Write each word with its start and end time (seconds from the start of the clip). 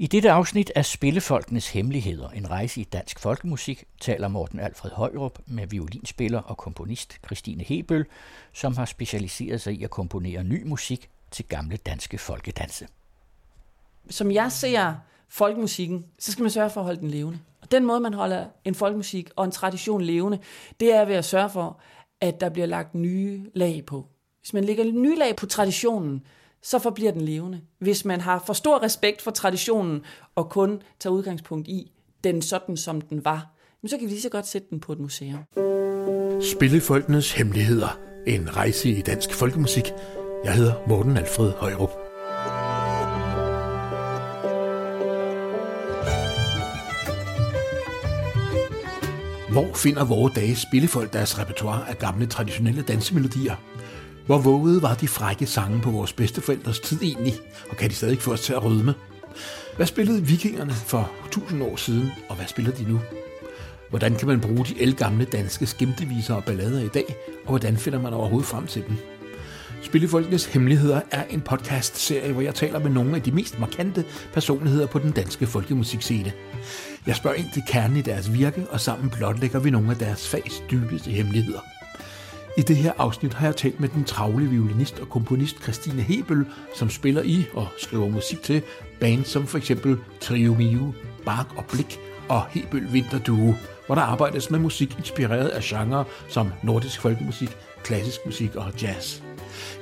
I 0.00 0.06
dette 0.06 0.30
afsnit 0.30 0.72
af 0.74 0.84
Spillefolkenes 0.84 1.68
Hemmeligheder, 1.68 2.28
en 2.28 2.50
rejse 2.50 2.80
i 2.80 2.84
dansk 2.84 3.18
folkemusik, 3.18 3.84
taler 4.00 4.28
Morten 4.28 4.60
Alfred 4.60 4.90
Højrup 4.90 5.38
med 5.46 5.66
violinspiller 5.66 6.40
og 6.40 6.56
komponist 6.56 7.18
Christine 7.26 7.64
Hebøl, 7.64 8.06
som 8.52 8.76
har 8.76 8.84
specialiseret 8.84 9.60
sig 9.60 9.74
i 9.74 9.84
at 9.84 9.90
komponere 9.90 10.44
ny 10.44 10.66
musik 10.66 11.10
til 11.30 11.44
gamle 11.44 11.76
danske 11.76 12.18
folkedanse. 12.18 12.86
Som 14.10 14.30
jeg 14.30 14.52
ser 14.52 14.94
folkemusikken, 15.28 16.06
så 16.18 16.32
skal 16.32 16.42
man 16.42 16.50
sørge 16.50 16.70
for 16.70 16.80
at 16.80 16.84
holde 16.84 17.00
den 17.00 17.10
levende. 17.10 17.38
Og 17.62 17.70
den 17.70 17.84
måde, 17.84 18.00
man 18.00 18.14
holder 18.14 18.46
en 18.64 18.74
folkemusik 18.74 19.30
og 19.36 19.44
en 19.44 19.50
tradition 19.50 20.02
levende, 20.02 20.38
det 20.80 20.94
er 20.94 21.04
ved 21.04 21.14
at 21.14 21.24
sørge 21.24 21.50
for, 21.50 21.80
at 22.20 22.40
der 22.40 22.48
bliver 22.48 22.66
lagt 22.66 22.94
nye 22.94 23.50
lag 23.54 23.84
på. 23.86 24.06
Hvis 24.40 24.52
man 24.52 24.64
lægger 24.64 24.84
nye 24.84 25.16
lag 25.16 25.36
på 25.36 25.46
traditionen, 25.46 26.24
så 26.62 26.78
forbliver 26.78 27.12
den 27.12 27.20
levende. 27.20 27.60
Hvis 27.78 28.04
man 28.04 28.20
har 28.20 28.42
for 28.46 28.52
stor 28.52 28.82
respekt 28.82 29.22
for 29.22 29.30
traditionen 29.30 30.02
og 30.34 30.50
kun 30.50 30.82
tager 31.00 31.14
udgangspunkt 31.14 31.68
i 31.68 31.92
den 32.24 32.42
sådan, 32.42 32.76
som 32.76 33.00
den 33.00 33.24
var, 33.24 33.56
så 33.86 33.98
kan 33.98 34.06
vi 34.06 34.10
lige 34.12 34.22
så 34.22 34.28
godt 34.28 34.46
sætte 34.46 34.66
den 34.70 34.80
på 34.80 34.92
et 34.92 34.98
museum. 34.98 35.44
Spillefolkenes 36.42 37.32
Hemmeligheder. 37.32 37.98
En 38.26 38.56
rejse 38.56 38.90
i 38.90 39.00
dansk 39.00 39.34
folkemusik. 39.34 39.84
Jeg 40.44 40.54
hedder 40.54 40.74
Morten 40.88 41.16
Alfred 41.16 41.52
Højrup. 41.52 41.90
Hvor 49.52 49.74
finder 49.74 50.04
vore 50.04 50.32
dage 50.34 50.56
spillefolk 50.56 51.12
deres 51.12 51.38
repertoire 51.38 51.88
af 51.88 51.98
gamle 51.98 52.26
traditionelle 52.26 52.82
dansemelodier? 52.82 53.56
Hvor 54.30 54.38
vågede 54.38 54.82
var 54.82 54.94
de 54.94 55.08
frække 55.08 55.46
sange 55.46 55.80
på 55.80 55.90
vores 55.90 56.12
bedsteforældres 56.12 56.80
tid 56.80 57.02
egentlig, 57.02 57.34
og 57.70 57.76
kan 57.76 57.90
de 57.90 57.94
stadig 57.94 58.18
få 58.18 58.32
os 58.32 58.40
til 58.40 58.52
at 58.52 58.64
rødme? 58.64 58.94
Hvad 59.76 59.86
spillede 59.86 60.26
vikingerne 60.26 60.72
for 60.72 61.10
1000 61.26 61.62
år 61.62 61.76
siden, 61.76 62.10
og 62.28 62.36
hvad 62.36 62.46
spiller 62.46 62.72
de 62.72 62.82
nu? 62.82 63.00
Hvordan 63.88 64.14
kan 64.14 64.28
man 64.28 64.40
bruge 64.40 64.64
de 64.64 64.82
elgamle 64.82 65.24
danske 65.24 65.66
skimteviser 65.66 66.34
og 66.34 66.44
ballader 66.44 66.80
i 66.80 66.88
dag, 66.88 67.04
og 67.44 67.48
hvordan 67.48 67.76
finder 67.76 68.00
man 68.00 68.12
overhovedet 68.12 68.48
frem 68.48 68.66
til 68.66 68.84
dem? 68.88 68.96
Spillefolkenes 69.82 70.44
Hemmeligheder 70.44 71.00
er 71.10 71.24
en 71.30 71.40
podcast-serie, 71.40 72.32
hvor 72.32 72.42
jeg 72.42 72.54
taler 72.54 72.78
med 72.78 72.90
nogle 72.90 73.16
af 73.16 73.22
de 73.22 73.32
mest 73.32 73.58
markante 73.58 74.04
personligheder 74.32 74.86
på 74.86 74.98
den 74.98 75.10
danske 75.10 75.46
folkemusikscene. 75.46 76.32
Jeg 77.06 77.16
spørger 77.16 77.36
ind 77.36 77.52
til 77.52 77.62
kernen 77.68 77.96
i 77.96 78.02
deres 78.02 78.32
virke, 78.32 78.66
og 78.70 78.80
sammen 78.80 79.10
blotlægger 79.10 79.58
vi 79.58 79.70
nogle 79.70 79.90
af 79.90 79.96
deres 79.96 80.28
fags 80.28 80.62
dybeste 80.70 81.10
hemmeligheder. 81.10 81.79
I 82.56 82.62
det 82.62 82.76
her 82.76 82.92
afsnit 82.98 83.34
har 83.34 83.46
jeg 83.46 83.56
talt 83.56 83.80
med 83.80 83.88
den 83.88 84.04
travle 84.04 84.46
violinist 84.46 84.98
og 84.98 85.08
komponist 85.08 85.62
Christine 85.62 86.02
Hebel, 86.02 86.46
som 86.74 86.90
spiller 86.90 87.22
i 87.22 87.44
og 87.54 87.66
skriver 87.78 88.08
musik 88.08 88.42
til 88.42 88.62
bands 89.00 89.28
som 89.28 89.46
for 89.46 89.58
eksempel 89.58 89.98
Trio 90.20 90.54
Mio, 90.54 90.92
Bark 91.24 91.46
og 91.56 91.64
Blik 91.64 92.00
og 92.28 92.46
Hebel 92.50 92.92
Vinterduo, 92.92 93.54
hvor 93.86 93.94
der 93.94 94.02
arbejdes 94.02 94.50
med 94.50 94.58
musik 94.58 94.98
inspireret 94.98 95.48
af 95.48 95.62
genrer 95.62 96.04
som 96.28 96.48
nordisk 96.62 97.00
folkemusik, 97.00 97.56
klassisk 97.84 98.18
musik 98.26 98.54
og 98.54 98.72
jazz. 98.82 99.22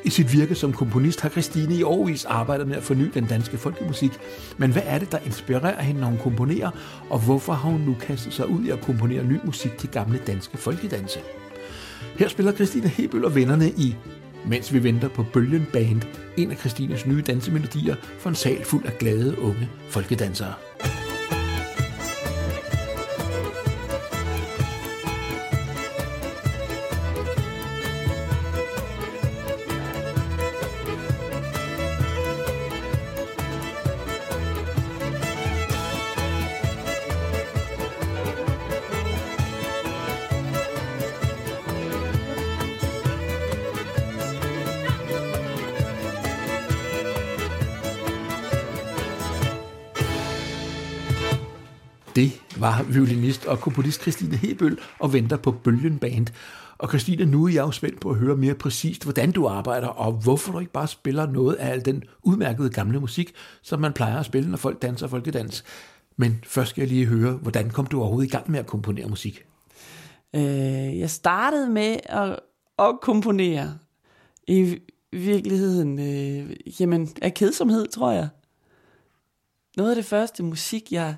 I 0.05 0.11
sit 0.11 0.33
virke 0.33 0.55
som 0.55 0.73
komponist 0.73 1.21
har 1.21 1.29
Christine 1.29 1.75
i 1.75 1.83
årvis 1.83 2.25
arbejdet 2.25 2.69
med 2.69 2.77
at 2.77 2.83
forny 2.83 3.11
den 3.15 3.27
danske 3.27 3.59
folkemusik. 3.59 4.13
Men 4.57 4.73
hvad 4.73 4.83
er 4.85 4.99
det, 4.99 5.13
der 5.13 5.19
inspirerer 5.19 5.83
hende, 5.83 6.01
når 6.01 6.09
hun 6.09 6.19
komponerer, 6.19 6.71
og 7.11 7.19
hvorfor 7.19 7.53
har 7.53 7.71
hun 7.71 7.81
nu 7.81 7.97
kastet 8.01 8.33
sig 8.33 8.49
ud 8.49 8.65
i 8.65 8.71
at 8.71 8.81
komponere 8.81 9.25
ny 9.25 9.39
musik 9.45 9.79
til 9.79 9.89
gamle 9.89 10.21
danske 10.27 10.57
folkedanse? 10.57 11.21
Her 12.19 12.29
spiller 12.29 12.53
Christine 12.53 12.89
Hebøl 12.89 13.25
og 13.25 13.35
vennerne 13.35 13.71
i 13.71 13.97
Mens 14.47 14.73
vi 14.73 14.83
venter 14.83 15.09
på 15.09 15.23
Bølgen 15.23 15.67
Band, 15.73 16.03
en 16.37 16.51
af 16.51 16.57
Christines 16.57 17.07
nye 17.07 17.23
dansemelodier 17.23 17.97
for 18.19 18.29
en 18.29 18.35
sal 18.35 18.65
fuld 18.65 18.87
af 18.87 18.99
glade 18.99 19.39
unge 19.39 19.69
folkedansere. 19.89 20.55
Det 52.19 52.43
var 52.57 52.83
violinist 52.83 53.47
og 53.47 53.61
komponist 53.61 54.01
Christine 54.01 54.37
Hebøl 54.37 54.79
og 54.99 55.13
venter 55.13 55.37
på 55.37 55.53
Bølgen 55.53 55.99
Band. 55.99 56.27
Og 56.79 56.89
Christine, 56.89 57.27
nu 57.27 57.45
er 57.45 57.49
jeg 57.49 57.61
jo 57.61 57.71
spændt 57.71 58.01
på 58.01 58.11
at 58.11 58.17
høre 58.17 58.37
mere 58.37 58.55
præcist, 58.55 59.03
hvordan 59.03 59.33
du 59.33 59.47
arbejder, 59.47 59.87
og 59.87 60.13
hvorfor 60.13 60.53
du 60.53 60.59
ikke 60.59 60.73
bare 60.73 60.89
spiller 60.89 61.27
noget 61.27 61.55
af 61.55 61.71
al 61.71 61.85
den 61.85 62.03
udmærkede 62.23 62.71
gamle 62.71 63.01
musik, 63.01 63.35
som 63.63 63.81
man 63.81 63.93
plejer 63.93 64.19
at 64.19 64.27
spille, 64.27 64.51
når 64.51 64.57
folk 64.57 64.83
danser 64.83 65.09
folkedans. 65.09 65.65
Men 66.17 66.45
først 66.45 66.71
skal 66.71 66.81
jeg 66.81 66.89
lige 66.89 67.07
høre, 67.07 67.33
hvordan 67.33 67.71
kom 67.71 67.87
du 67.87 68.01
overhovedet 68.01 68.29
i 68.29 68.31
gang 68.33 68.51
med 68.51 68.59
at 68.59 68.67
komponere 68.67 69.09
musik? 69.09 69.45
Øh, 70.35 70.99
jeg 70.99 71.11
startede 71.11 71.71
med 71.71 71.97
at, 72.05 72.39
at 72.79 73.01
komponere 73.03 73.79
i 74.49 74.79
virkeligheden, 75.13 75.99
øh, 75.99 76.57
jamen, 76.81 77.09
af 77.23 77.35
kedsomhed, 77.35 77.87
tror 77.87 78.13
jeg. 78.13 78.29
Noget 79.77 79.91
af 79.91 79.97
det 79.97 80.05
første 80.05 80.43
musik, 80.43 80.93
jeg 80.93 81.15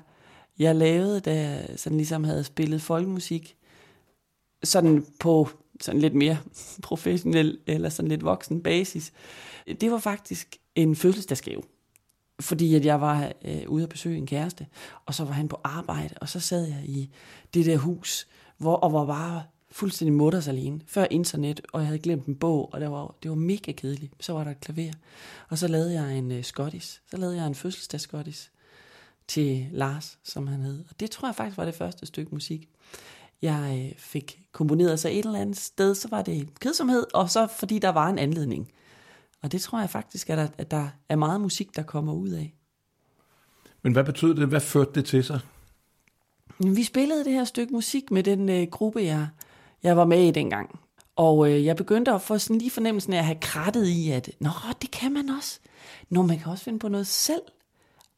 jeg 0.61 0.75
lavede, 0.75 1.19
da 1.19 1.35
jeg 1.35 1.69
sådan 1.75 1.97
ligesom 1.97 2.23
havde 2.23 2.43
spillet 2.43 2.81
folkemusik, 2.81 3.55
sådan 4.63 5.05
på 5.19 5.49
sådan 5.81 6.01
lidt 6.01 6.15
mere 6.15 6.37
professionel 6.83 7.59
eller 7.67 7.89
sådan 7.89 8.09
lidt 8.09 8.23
voksen 8.23 8.63
basis, 8.63 9.13
det 9.81 9.91
var 9.91 9.99
faktisk 9.99 10.57
en 10.75 10.95
fødselsdagsgave. 10.95 11.61
Fordi 12.39 12.75
at 12.75 12.85
jeg 12.85 13.01
var 13.01 13.31
øh, 13.45 13.61
ude 13.67 13.83
at 13.83 13.89
besøge 13.89 14.17
en 14.17 14.27
kæreste, 14.27 14.67
og 15.05 15.13
så 15.13 15.25
var 15.25 15.33
han 15.33 15.47
på 15.47 15.59
arbejde, 15.63 16.15
og 16.21 16.29
så 16.29 16.39
sad 16.39 16.65
jeg 16.65 16.81
i 16.85 17.09
det 17.53 17.65
der 17.65 17.77
hus, 17.77 18.27
hvor, 18.57 18.75
og 18.75 18.93
var 18.93 19.05
bare 19.05 19.43
fuldstændig 19.71 20.13
mutters 20.13 20.47
alene, 20.47 20.81
før 20.87 21.05
internet, 21.11 21.61
og 21.73 21.79
jeg 21.79 21.87
havde 21.87 21.99
glemt 21.99 22.25
en 22.25 22.35
bog, 22.35 22.73
og 22.73 22.81
det 22.81 22.91
var, 22.91 23.15
det 23.23 23.29
var 23.29 23.37
mega 23.37 23.71
kedeligt. 23.71 24.13
Så 24.19 24.33
var 24.33 24.43
der 24.43 24.51
et 24.51 24.59
klaver, 24.59 24.93
og 25.49 25.57
så 25.57 25.67
lavede 25.67 25.93
jeg 25.93 26.17
en 26.17 26.31
øh, 26.31 26.43
skottis. 26.43 27.01
Så 27.11 27.17
lavede 27.17 27.37
jeg 27.37 27.47
en 27.47 27.55
fødselsdagsskottis 27.55 28.51
til 29.27 29.67
Lars, 29.71 30.19
som 30.23 30.47
han 30.47 30.61
hed. 30.61 30.83
Og 30.89 30.99
det 30.99 31.11
tror 31.11 31.27
jeg 31.27 31.35
faktisk 31.35 31.57
var 31.57 31.65
det 31.65 31.75
første 31.75 32.05
stykke 32.05 32.31
musik, 32.31 32.69
jeg 33.41 33.85
øh, 33.85 33.99
fik 33.99 34.39
komponeret. 34.51 34.99
Så 34.99 35.09
et 35.09 35.25
eller 35.25 35.39
andet 35.39 35.57
sted, 35.57 35.95
så 35.95 36.07
var 36.07 36.21
det 36.21 36.59
kedsomhed, 36.59 37.05
og 37.13 37.29
så 37.29 37.47
fordi 37.47 37.79
der 37.79 37.89
var 37.89 38.09
en 38.09 38.19
anledning. 38.19 38.71
Og 39.41 39.51
det 39.51 39.61
tror 39.61 39.79
jeg 39.79 39.89
faktisk, 39.89 40.29
at 40.29 40.37
der, 40.37 40.47
at 40.57 40.71
der 40.71 40.87
er 41.09 41.15
meget 41.15 41.41
musik, 41.41 41.75
der 41.75 41.83
kommer 41.83 42.13
ud 42.13 42.29
af. 42.29 42.53
Men 43.81 43.93
hvad 43.93 44.03
betød 44.03 44.35
det? 44.35 44.47
Hvad 44.47 44.61
førte 44.61 44.91
det 44.95 45.05
til 45.05 45.23
sig? 45.23 45.39
Vi 46.59 46.83
spillede 46.83 47.25
det 47.25 47.33
her 47.33 47.43
stykke 47.43 47.73
musik 47.73 48.11
med 48.11 48.23
den 48.23 48.49
øh, 48.49 48.67
gruppe, 48.67 49.01
jeg, 49.03 49.27
jeg 49.83 49.97
var 49.97 50.05
med 50.05 50.27
i 50.27 50.31
dengang. 50.31 50.79
Og 51.15 51.51
øh, 51.51 51.65
jeg 51.65 51.75
begyndte 51.75 52.11
at 52.11 52.21
få 52.21 52.37
sådan 52.37 52.57
lige 52.57 52.71
fornemmelsen 52.71 53.13
af 53.13 53.17
at 53.17 53.25
have 53.25 53.37
krattet 53.41 53.87
i, 53.87 54.11
at 54.11 54.29
Nå, 54.39 54.49
det 54.81 54.91
kan 54.91 55.13
man 55.13 55.29
også. 55.29 55.59
Nå, 56.09 56.21
man 56.21 56.39
kan 56.39 56.51
også 56.51 56.63
finde 56.63 56.79
på 56.79 56.87
noget 56.87 57.07
selv. 57.07 57.41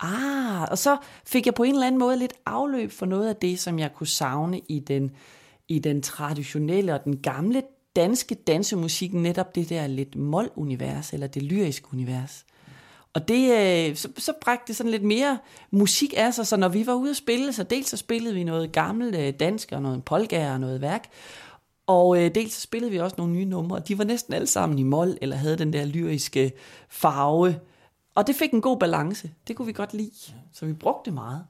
Ah, 0.03 0.62
og 0.72 0.78
så 0.78 0.97
fik 1.25 1.46
jeg 1.46 1.53
på 1.53 1.64
en 1.64 1.74
eller 1.74 1.88
anden 1.88 2.00
måde 2.00 2.18
lidt 2.18 2.34
afløb 2.46 2.91
for 2.91 3.06
noget 3.06 3.30
af 3.30 3.36
det, 3.36 3.59
som 3.59 3.80
jeg 3.80 3.94
kunne 3.94 4.08
savne 4.08 4.62
i 4.69 4.80
den, 4.80 5.12
i 5.68 5.80
den 5.80 6.02
traditionelle 6.02 6.94
og 6.94 7.03
den 7.03 7.18
gamle 7.18 7.64
danske 7.96 8.36
dansemusik, 8.36 9.13
netop 9.13 9.56
det 9.56 9.69
der 9.69 9.88
lidt 9.88 10.16
mol-univers, 10.16 11.13
eller 11.13 11.28
det 11.28 11.44
lyriske 11.44 11.88
univers. 11.94 12.46
Og 13.13 13.28
det, 13.28 13.52
øh, 13.52 13.96
så, 13.96 14.09
så 14.18 14.34
bragte 14.42 14.68
det 14.68 14.75
sådan 14.75 14.92
lidt 14.92 15.03
mere 15.03 15.38
musik 15.72 16.13
af 16.18 16.33
sig, 16.33 16.48
så 16.48 16.57
når 16.57 16.69
vi 16.69 16.88
var 16.88 16.94
ude 16.94 17.10
at 17.10 17.16
spille, 17.16 17.54
så 17.54 17.63
dels 17.63 17.89
så 17.89 17.98
spillede 17.98 18.36
vi 18.36 18.44
noget 18.44 18.72
gammelt 18.72 19.16
øh, 19.16 19.33
dansk, 19.39 19.72
og 19.72 19.81
noget 19.81 20.04
polka 20.04 20.51
og 20.51 20.60
noget 20.60 20.81
værk, 20.81 21.10
og 21.88 22.24
øh, 22.24 22.36
dels 22.36 22.54
så 22.54 22.62
spillede 22.62 22.92
vi 22.92 23.00
også 23.00 23.16
nogle 23.18 23.33
nye 23.33 23.45
numre, 23.45 23.78
og 23.78 23.88
de 23.88 23.98
var 23.98 24.04
næsten 24.04 24.33
alle 24.33 24.48
sammen 24.48 24.80
i 24.80 24.83
mol, 24.83 25.18
eller 25.22 25.36
havde 25.36 25.57
den 25.57 25.74
der 25.74 25.86
lyriske 25.86 26.51
farve, 26.89 27.56
og 28.15 28.27
det 28.27 28.36
fik 28.36 28.51
en 28.51 28.62
god 28.62 28.80
balance. 28.80 29.31
Det 29.48 29.56
kunne 29.56 29.65
vi 29.65 29.74
godt 29.74 29.94
lide. 29.94 30.12
Så 30.54 30.65
vi 30.65 30.74
brugte 30.74 31.06
det 31.06 31.13
meget. 31.13 31.45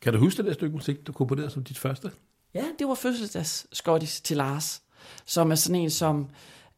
Kan 0.00 0.12
du 0.12 0.18
huske 0.18 0.36
det 0.36 0.44
der 0.44 0.52
stykke 0.52 0.76
musik, 0.76 1.06
du 1.06 1.12
komponerede 1.12 1.50
som 1.50 1.64
dit 1.64 1.78
første? 1.78 2.10
Ja, 2.54 2.64
det 2.78 2.88
var 2.88 2.94
fødselsdags 2.94 4.20
til 4.20 4.36
Lars, 4.36 4.82
som 5.26 5.50
er 5.50 5.54
sådan 5.54 5.80
en, 5.80 5.90
som 5.90 6.28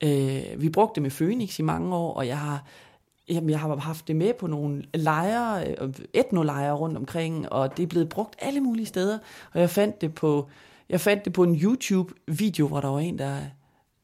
øh, 0.02 0.42
vi 0.58 0.68
brugte 0.68 1.00
med 1.00 1.10
Phoenix 1.10 1.58
i 1.58 1.62
mange 1.62 1.96
år, 1.96 2.14
og 2.14 2.26
jeg 2.26 2.38
har, 2.38 2.64
jamen, 3.28 3.50
jeg 3.50 3.60
har 3.60 3.76
haft 3.76 4.08
det 4.08 4.16
med 4.16 4.34
på 4.34 4.46
nogle 4.46 4.84
lejre, 4.94 5.66
øh, 5.66 5.94
etnolejre 6.12 6.72
rundt 6.74 6.96
omkring, 6.96 7.52
og 7.52 7.76
det 7.76 7.82
er 7.82 7.86
blevet 7.86 8.08
brugt 8.08 8.36
alle 8.38 8.60
mulige 8.60 8.86
steder, 8.86 9.18
og 9.52 9.60
jeg 9.60 9.70
fandt 9.70 10.00
det 10.00 10.14
på, 10.14 10.48
jeg 10.88 11.00
fandt 11.00 11.24
det 11.24 11.32
på 11.32 11.42
en 11.42 11.54
YouTube-video, 11.54 12.68
hvor 12.68 12.80
der 12.80 12.88
var 12.88 13.00
en, 13.00 13.18
der 13.18 13.36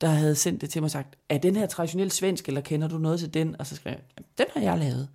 der 0.03 0.09
havde 0.09 0.35
sendt 0.35 0.61
det 0.61 0.71
til 0.71 0.83
mig 0.83 0.87
og 0.87 0.91
sagt, 0.91 1.17
er 1.29 1.39
den 1.39 1.57
her 1.57 1.67
traditionel 1.67 2.11
svensk, 2.11 2.49
eller 2.49 2.61
kender 2.61 2.89
du 2.89 2.99
noget 2.99 3.19
til 3.21 3.35
den? 3.35 3.57
Og 3.59 3.67
så 3.67 3.77
skrev 3.77 3.93
jeg, 3.93 4.25
den 4.39 4.47
har 4.55 4.61
jeg 4.61 4.79
lavet. 4.79 5.09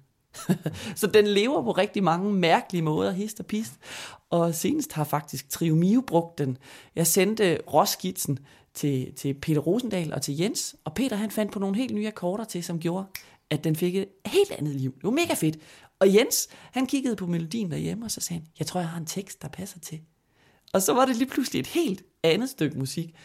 så 1.02 1.08
den 1.08 1.28
lever 1.28 1.64
på 1.64 1.72
rigtig 1.72 2.04
mange 2.04 2.34
mærkelige 2.34 2.82
måder, 2.82 3.12
hist 3.12 3.40
og 3.40 3.46
pist. 3.46 3.74
Og 4.30 4.56
senest 4.56 4.94
har 4.94 5.04
faktisk 5.04 5.50
Trio 5.50 5.76
Mio 5.76 6.02
brugt 6.02 6.38
den. 6.38 6.58
Jeg 6.96 7.08
sendte 7.08 7.60
råskitsen 7.74 8.40
til, 8.74 9.14
til 9.16 9.34
Peter 9.34 9.62
Rosendal 9.62 10.14
og 10.14 10.22
til 10.22 10.38
Jens, 10.38 10.76
og 10.84 10.94
Peter 10.94 11.16
han 11.16 11.32
fandt 11.32 11.52
på 11.52 11.60
nogle 11.60 11.76
helt 11.76 11.96
nye 11.96 12.08
akkorder 12.08 12.44
til, 12.44 12.64
som 12.64 12.80
gjorde, 12.80 13.06
at 13.50 13.64
den 13.64 13.76
fik 13.76 13.96
et 13.96 14.08
helt 14.26 14.52
andet 14.52 14.76
liv. 14.76 14.94
Det 14.96 15.04
var 15.04 15.12
mega 15.12 15.34
fedt. 15.34 15.58
Og 16.00 16.14
Jens, 16.14 16.48
han 16.72 16.86
kiggede 16.86 17.16
på 17.16 17.28
melodien 17.28 17.72
derhjemme, 17.72 18.06
og 18.06 18.12
så 18.12 18.22
sagde 18.22 18.40
han, 18.40 18.50
jeg 18.60 18.68
tror, 18.68 18.80
jeg 18.80 18.90
har 18.90 19.00
en 19.00 19.06
tekst, 19.06 19.42
der 19.42 19.48
passer 19.48 19.80
til. 19.80 20.00
Og 20.74 20.82
så 20.82 20.94
var 20.94 21.06
det 21.06 21.16
lige 21.16 21.30
pludselig 21.30 21.60
et 21.60 21.68
helt 21.68 22.04
andet 22.24 22.50
stykke 22.50 22.80
musik. 22.80 23.16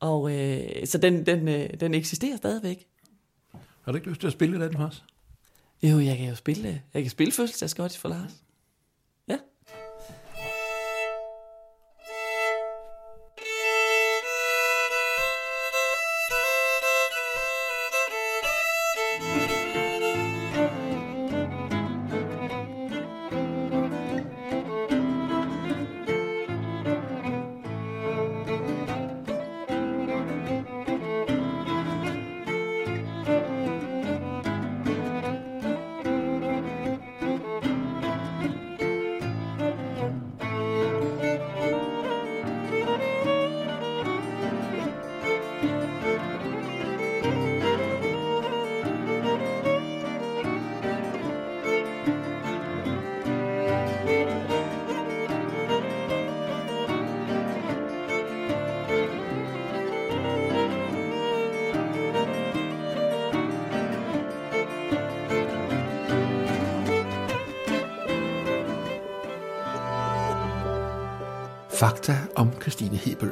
Og 0.00 0.32
øh, 0.32 0.86
så 0.86 0.98
den, 0.98 1.26
den, 1.26 1.48
øh, 1.48 1.70
den 1.80 1.94
eksisterer 1.94 2.36
stadigvæk. 2.36 2.86
Har 3.82 3.92
du 3.92 3.96
ikke 3.96 4.08
lyst 4.08 4.20
til 4.20 4.26
at 4.26 4.32
spille 4.32 4.68
den 4.68 4.76
også? 4.76 5.02
Jo, 5.82 5.98
jeg 5.98 6.16
kan 6.16 6.28
jo 6.28 6.34
spille, 6.34 6.82
jeg 6.94 7.02
kan 7.02 7.10
spille 7.10 7.32
fødselsdagsgodis 7.32 7.98
for 7.98 8.08
Lars. 8.08 8.42
Fakta 71.78 72.16
om 72.36 72.50
Christine 72.62 72.96
Hebel. 72.96 73.30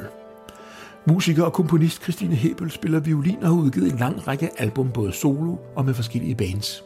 Musiker 1.05 1.43
og 1.43 1.53
komponist 1.53 2.03
Christine 2.03 2.35
Hebel 2.35 2.71
spiller 2.71 2.99
violin 2.99 3.37
og 3.41 3.47
har 3.47 3.55
udgivet 3.55 3.91
en 3.91 3.97
lang 3.97 4.27
række 4.27 4.49
album 4.57 4.91
både 4.91 5.11
solo 5.13 5.55
og 5.75 5.85
med 5.85 5.93
forskellige 5.93 6.35
bands. 6.35 6.83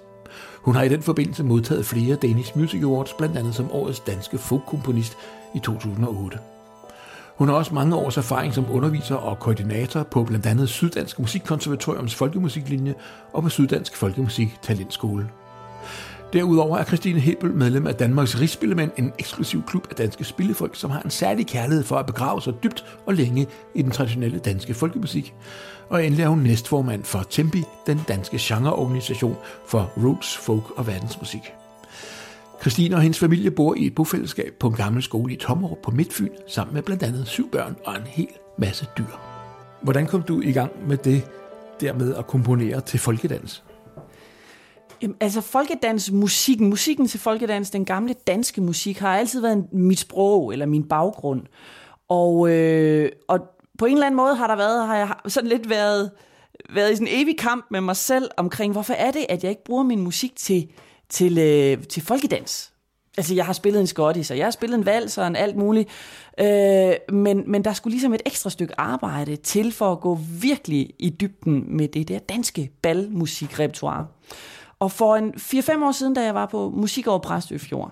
Hun 0.57 0.75
har 0.75 0.83
i 0.83 0.89
den 0.89 1.01
forbindelse 1.01 1.43
modtaget 1.43 1.85
flere 1.85 2.15
Danish 2.15 2.57
Music 2.57 2.83
Awards, 2.83 3.13
blandt 3.13 3.37
andet 3.37 3.55
som 3.55 3.71
årets 3.71 3.99
danske 3.99 4.37
folkkomponist 4.37 5.17
i 5.55 5.59
2008. 5.59 6.39
Hun 7.35 7.47
har 7.47 7.55
også 7.55 7.73
mange 7.73 7.95
års 7.95 8.17
erfaring 8.17 8.53
som 8.53 8.65
underviser 8.71 9.15
og 9.15 9.39
koordinator 9.39 10.03
på 10.03 10.23
blandt 10.23 10.45
andet 10.45 10.69
Syddansk 10.69 11.19
Musikkonservatoriums 11.19 12.15
folkemusiklinje 12.15 12.95
og 13.33 13.43
på 13.43 13.49
Syddansk 13.49 13.95
Folkemusik 13.95 14.57
Talentskole. 14.61 15.29
Derudover 16.33 16.77
er 16.77 16.83
Christine 16.83 17.19
Hebel 17.19 17.53
medlem 17.53 17.87
af 17.87 17.95
Danmarks 17.95 18.39
Rigsspillemænd, 18.39 18.91
en 18.97 19.13
eksklusiv 19.19 19.63
klub 19.67 19.87
af 19.89 19.95
danske 19.95 20.23
spillefolk, 20.23 20.75
som 20.75 20.91
har 20.91 21.01
en 21.01 21.09
særlig 21.09 21.47
kærlighed 21.47 21.83
for 21.83 21.95
at 21.95 22.05
begrave 22.05 22.41
sig 22.41 22.53
dybt 22.63 22.85
og 23.05 23.13
længe 23.13 23.47
i 23.75 23.81
den 23.81 23.91
traditionelle 23.91 24.39
danske 24.39 24.73
folkemusik. 24.73 25.33
Og 25.89 26.05
endelig 26.05 26.23
er 26.23 26.27
hun 26.27 26.39
næstformand 26.39 27.03
for 27.03 27.23
Tempi, 27.29 27.63
den 27.87 28.01
danske 28.07 28.37
genreorganisation 28.39 29.37
for 29.67 29.91
roots, 29.97 30.37
folk 30.37 30.63
og 30.77 30.87
verdensmusik. 30.87 31.41
Christine 32.61 32.95
og 32.95 33.01
hendes 33.01 33.19
familie 33.19 33.51
bor 33.51 33.75
i 33.75 33.85
et 33.85 33.95
bofællesskab 33.95 34.53
på 34.59 34.67
en 34.67 34.75
gammel 34.75 35.03
skole 35.03 35.33
i 35.33 35.37
Tommerup 35.37 35.77
på 35.83 35.91
Midtfyn, 35.91 36.31
sammen 36.47 36.73
med 36.73 36.81
blandt 36.81 37.03
andet 37.03 37.27
syv 37.27 37.51
børn 37.51 37.75
og 37.85 37.95
en 37.95 38.07
hel 38.07 38.29
masse 38.57 38.85
dyr. 38.97 39.19
Hvordan 39.81 40.07
kom 40.07 40.21
du 40.21 40.41
i 40.41 40.51
gang 40.51 40.71
med 40.87 40.97
det 40.97 41.23
dermed 41.81 42.15
at 42.15 42.27
komponere 42.27 42.81
til 42.81 42.99
folkedans? 42.99 43.63
Jamen, 45.01 45.17
altså 45.19 45.41
folkedans, 45.41 46.11
musikken, 46.11 46.69
musikken 46.69 47.07
til 47.07 47.19
folkedans, 47.19 47.69
den 47.69 47.85
gamle 47.85 48.13
danske 48.27 48.61
musik, 48.61 48.99
har 48.99 49.17
altid 49.17 49.41
været 49.41 49.73
mit 49.73 49.99
sprog 49.99 50.53
eller 50.53 50.65
min 50.65 50.83
baggrund. 50.83 51.41
Og, 52.09 52.49
øh, 52.49 53.11
og 53.27 53.39
på 53.79 53.85
en 53.85 53.93
eller 53.93 54.05
anden 54.05 54.17
måde 54.17 54.35
har 54.35 54.47
der 54.47 54.55
været, 54.55 54.87
har 54.87 54.97
jeg 54.97 55.13
sådan 55.27 55.49
lidt 55.49 55.69
været, 55.69 56.11
været 56.73 56.91
i 56.91 56.95
sådan 56.95 57.07
en 57.07 57.21
evig 57.21 57.37
kamp 57.37 57.65
med 57.71 57.81
mig 57.81 57.95
selv 57.95 58.29
omkring, 58.37 58.73
hvorfor 58.73 58.93
er 58.93 59.11
det, 59.11 59.25
at 59.29 59.43
jeg 59.43 59.49
ikke 59.49 59.63
bruger 59.63 59.83
min 59.83 60.01
musik 60.01 60.35
til, 60.35 60.67
til, 61.09 61.37
øh, 61.37 61.83
til 61.83 62.03
folkedans? 62.03 62.73
Altså, 63.17 63.35
jeg 63.35 63.45
har 63.45 63.53
spillet 63.53 63.79
en 63.79 63.87
skottis, 63.87 64.31
og 64.31 64.37
jeg 64.37 64.45
har 64.45 64.51
spillet 64.51 64.77
en 64.77 64.85
vals 64.85 65.17
og 65.17 65.27
en 65.27 65.35
alt 65.35 65.55
muligt. 65.55 65.89
Øh, 66.39 66.93
men, 67.09 67.43
men 67.47 67.63
der 67.63 67.73
skulle 67.73 67.91
ligesom 67.91 68.13
et 68.13 68.21
ekstra 68.25 68.49
stykke 68.49 68.79
arbejde 68.79 69.35
til 69.35 69.71
for 69.71 69.91
at 69.91 69.99
gå 69.99 70.19
virkelig 70.41 70.93
i 70.99 71.09
dybden 71.09 71.77
med 71.77 71.87
det 71.87 72.07
der 72.07 72.19
danske 72.19 72.71
balmusikrepertoire. 72.81 74.07
Og 74.81 74.91
for 74.91 75.15
en 75.15 75.33
4-5 75.33 75.83
år 75.83 75.91
siden, 75.91 76.13
da 76.13 76.23
jeg 76.23 76.35
var 76.35 76.45
på 76.45 76.69
musik 76.69 77.07
over 77.07 77.19
Præstøfjord, 77.19 77.91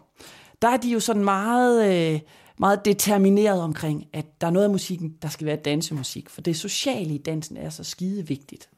der 0.61 0.67
er 0.67 0.77
de 0.77 0.91
jo 0.91 0.99
sådan 0.99 1.23
meget, 1.23 1.93
øh, 2.13 2.19
meget 2.57 2.85
determineret 2.85 3.61
omkring, 3.61 4.07
at 4.13 4.41
der 4.41 4.47
er 4.47 4.51
noget 4.51 4.63
af 4.63 4.71
musikken, 4.71 5.15
der 5.21 5.27
skal 5.29 5.47
være 5.47 5.55
dansemusik. 5.55 6.29
For 6.29 6.41
det 6.41 6.57
sociale 6.57 7.13
i 7.13 7.17
dansen 7.17 7.57
er 7.57 7.69
så 7.69 7.83
skide 7.83 8.27
vigtigt. 8.27 8.69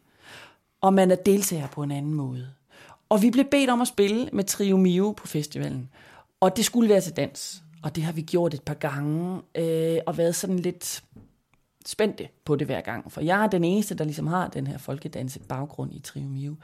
Og 0.81 0.93
man 0.93 1.11
er 1.11 1.15
deltager 1.15 1.67
på 1.67 1.83
en 1.83 1.91
anden 1.91 2.13
måde. 2.13 2.47
Og 3.09 3.21
vi 3.21 3.31
blev 3.31 3.45
bedt 3.45 3.69
om 3.69 3.81
at 3.81 3.87
spille 3.87 4.29
med 4.33 4.43
Trio 4.43 4.77
Mio 4.77 5.13
på 5.17 5.27
festivalen. 5.27 5.89
Og 6.39 6.57
det 6.57 6.65
skulle 6.65 6.89
være 6.89 7.01
til 7.01 7.15
dans. 7.15 7.63
Og 7.83 7.95
det 7.95 8.03
har 8.03 8.11
vi 8.11 8.21
gjort 8.21 8.53
et 8.53 8.63
par 8.63 8.73
gange, 8.73 9.41
øh, 9.55 9.99
og 10.05 10.17
været 10.17 10.35
sådan 10.35 10.59
lidt 10.59 11.03
spændte 11.85 12.27
på 12.45 12.55
det 12.55 12.67
hver 12.67 12.81
gang. 12.81 13.11
For 13.11 13.21
jeg 13.21 13.43
er 13.43 13.47
den 13.47 13.63
eneste, 13.63 13.95
der 13.95 14.03
ligesom 14.03 14.27
har 14.27 14.47
den 14.47 14.67
her 14.67 14.77
folkedanse 14.77 15.39
baggrund 15.39 15.93
i 15.93 15.99
Trio 15.99 16.27
Mio. 16.27 16.55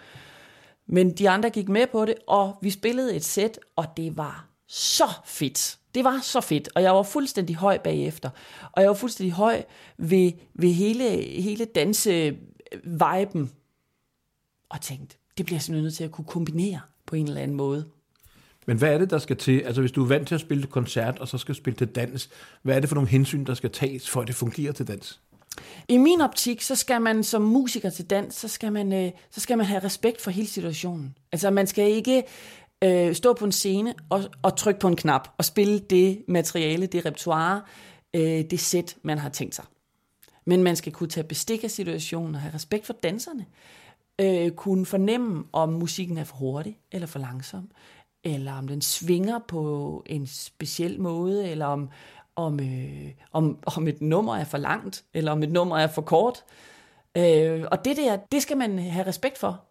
Men 0.87 1.11
de 1.11 1.29
andre 1.29 1.49
gik 1.49 1.69
med 1.69 1.87
på 1.91 2.05
det, 2.05 2.15
og 2.27 2.57
vi 2.61 2.69
spillede 2.69 3.15
et 3.15 3.23
sæt, 3.23 3.59
og 3.75 3.85
det 3.97 4.17
var 4.17 4.47
så 4.67 5.09
fedt. 5.25 5.77
Det 5.95 6.03
var 6.03 6.19
så 6.23 6.41
fedt, 6.41 6.69
og 6.75 6.83
jeg 6.83 6.95
var 6.95 7.03
fuldstændig 7.03 7.55
høj 7.55 7.77
bagefter. 7.77 8.29
Og 8.71 8.81
jeg 8.81 8.89
var 8.89 8.95
fuldstændig 8.95 9.33
høj 9.33 9.63
ved, 9.97 10.31
ved 10.53 10.69
hele, 10.69 11.03
hele 11.41 11.65
danse-viben. 11.65 13.51
Og 14.69 14.81
tænkte, 14.81 15.17
det 15.37 15.45
bliver 15.45 15.55
jeg 15.55 15.61
simpelthen 15.61 15.83
nødt 15.83 15.95
til 15.95 16.03
at 16.03 16.11
kunne 16.11 16.25
kombinere 16.25 16.79
på 17.05 17.15
en 17.15 17.27
eller 17.27 17.41
anden 17.41 17.57
måde. 17.57 17.85
Men 18.65 18.77
hvad 18.77 18.93
er 18.93 18.97
det, 18.97 19.09
der 19.09 19.17
skal 19.17 19.37
til? 19.37 19.59
Altså 19.59 19.81
hvis 19.81 19.91
du 19.91 20.03
er 20.03 20.07
vant 20.07 20.27
til 20.27 20.35
at 20.35 20.41
spille 20.41 20.63
til 20.63 20.71
koncert, 20.71 21.19
og 21.19 21.27
så 21.27 21.37
skal 21.37 21.55
spille 21.55 21.77
til 21.77 21.87
dans, 21.87 22.29
hvad 22.61 22.75
er 22.75 22.79
det 22.79 22.89
for 22.89 22.95
nogle 22.95 23.09
hensyn, 23.09 23.45
der 23.45 23.53
skal 23.53 23.71
tages, 23.71 24.09
for 24.09 24.21
at 24.21 24.27
det 24.27 24.35
fungerer 24.35 24.71
til 24.71 24.87
dans? 24.87 25.21
I 25.89 25.97
min 25.97 26.21
optik, 26.21 26.61
så 26.61 26.75
skal 26.75 27.01
man 27.01 27.23
som 27.23 27.41
musiker 27.41 27.89
til 27.89 28.05
dans, 28.05 28.35
så 28.35 28.47
skal 28.47 28.73
man, 28.73 28.93
øh, 28.93 29.11
så 29.31 29.39
skal 29.39 29.57
man 29.57 29.65
have 29.65 29.83
respekt 29.83 30.21
for 30.21 30.31
hele 30.31 30.47
situationen. 30.47 31.15
Altså 31.31 31.49
man 31.49 31.67
skal 31.67 31.91
ikke 31.91 32.23
øh, 32.83 33.15
stå 33.15 33.33
på 33.33 33.45
en 33.45 33.51
scene 33.51 33.93
og, 34.09 34.23
og 34.41 34.57
trykke 34.57 34.79
på 34.79 34.87
en 34.87 34.95
knap 34.95 35.29
og 35.37 35.45
spille 35.45 35.79
det 35.79 36.23
materiale, 36.27 36.85
det 36.85 37.05
repertoire, 37.05 37.61
øh, 38.13 38.43
det 38.49 38.59
sæt, 38.59 38.95
man 39.01 39.17
har 39.17 39.29
tænkt 39.29 39.55
sig. 39.55 39.65
Men 40.45 40.63
man 40.63 40.75
skal 40.75 40.93
kunne 40.93 41.09
tage 41.09 41.27
bestik 41.27 41.63
af 41.63 41.71
situationen 41.71 42.35
og 42.35 42.41
have 42.41 42.53
respekt 42.53 42.85
for 42.85 42.93
danserne. 42.93 43.45
Øh, 44.21 44.51
kunne 44.51 44.85
fornemme, 44.85 45.43
om 45.53 45.69
musikken 45.69 46.17
er 46.17 46.23
for 46.23 46.35
hurtig 46.35 46.79
eller 46.91 47.07
for 47.07 47.19
langsom, 47.19 47.69
eller 48.23 48.53
om 48.53 48.67
den 48.67 48.81
svinger 48.81 49.39
på 49.47 50.03
en 50.05 50.27
speciel 50.27 51.01
måde, 51.01 51.49
eller 51.49 51.65
om, 51.65 51.89
om, 52.37 52.59
øh, 52.59 53.11
om, 53.31 53.57
om 53.75 53.87
et 53.87 54.01
nummer 54.01 54.35
er 54.35 54.43
for 54.43 54.57
langt, 54.57 55.03
eller 55.13 55.31
om 55.31 55.43
et 55.43 55.51
nummer 55.51 55.77
er 55.77 55.87
for 55.87 56.01
kort. 56.01 56.43
Øh, 57.17 57.65
og 57.71 57.85
det 57.85 57.97
der, 57.97 58.17
det 58.31 58.41
skal 58.41 58.57
man 58.57 58.79
have 58.79 59.07
respekt 59.07 59.37
for. 59.37 59.63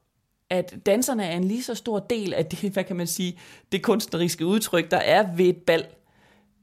At 0.50 0.74
danserne 0.86 1.24
er 1.24 1.36
en 1.36 1.44
lige 1.44 1.62
så 1.62 1.74
stor 1.74 1.98
del 1.98 2.34
af 2.34 2.46
det, 2.46 2.70
hvad 2.72 2.84
kan 2.84 2.96
man 2.96 3.06
sige, 3.06 3.38
det 3.72 3.82
kunstneriske 3.82 4.46
udtryk, 4.46 4.90
der 4.90 4.96
er 4.96 5.36
ved 5.36 5.46
et 5.46 5.56
bal. 5.56 5.86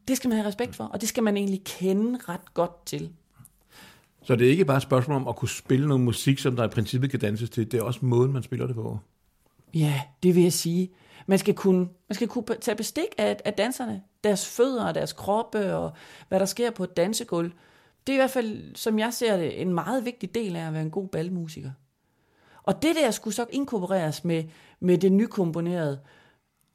Det 0.07 0.17
skal 0.17 0.27
man 0.27 0.37
have 0.37 0.47
respekt 0.47 0.75
for, 0.75 0.83
og 0.83 1.01
det 1.01 1.09
skal 1.09 1.23
man 1.23 1.37
egentlig 1.37 1.63
kende 1.63 2.19
ret 2.29 2.53
godt 2.53 2.85
til. 2.85 3.09
Så 4.23 4.35
det 4.35 4.47
er 4.47 4.51
ikke 4.51 4.65
bare 4.65 4.77
et 4.77 4.83
spørgsmål 4.83 5.15
om 5.17 5.27
at 5.27 5.35
kunne 5.35 5.49
spille 5.49 5.87
noget 5.87 6.01
musik, 6.01 6.39
som 6.39 6.55
der 6.55 6.63
i 6.63 6.67
princippet 6.67 7.11
kan 7.11 7.19
danses 7.19 7.49
til. 7.49 7.71
Det 7.71 7.79
er 7.79 7.83
også 7.83 7.99
måden, 8.01 8.33
man 8.33 8.43
spiller 8.43 8.67
det 8.67 8.75
på. 8.75 8.99
Ja, 9.73 10.01
det 10.23 10.35
vil 10.35 10.43
jeg 10.43 10.53
sige. 10.53 10.91
Man 11.27 11.39
skal 11.39 11.53
kunne, 11.53 11.79
man 11.79 12.15
skal 12.15 12.27
kunne 12.27 12.45
tage 12.61 12.75
bestik 12.75 13.07
af, 13.17 13.37
af 13.45 13.53
danserne, 13.53 14.01
deres 14.23 14.47
fødder 14.47 14.85
og 14.85 14.95
deres 14.95 15.13
kroppe 15.13 15.75
og 15.75 15.91
hvad 16.27 16.39
der 16.39 16.45
sker 16.45 16.71
på 16.71 16.83
et 16.83 16.97
dansegulv. 16.97 17.51
Det 18.07 18.13
er 18.13 18.17
i 18.17 18.19
hvert 18.19 18.31
fald, 18.31 18.75
som 18.75 18.99
jeg 18.99 19.13
ser 19.13 19.37
det, 19.37 19.61
en 19.61 19.73
meget 19.73 20.05
vigtig 20.05 20.35
del 20.35 20.55
af 20.55 20.67
at 20.67 20.73
være 20.73 20.81
en 20.81 20.91
god 20.91 21.07
balmusiker. 21.07 21.71
Og 22.63 22.81
det 22.81 22.95
der 22.95 23.11
skulle 23.11 23.33
så 23.33 23.45
inkorporeres 23.51 24.23
med, 24.25 24.43
med 24.79 24.97
det 24.97 25.11
nykomponerede, 25.11 25.99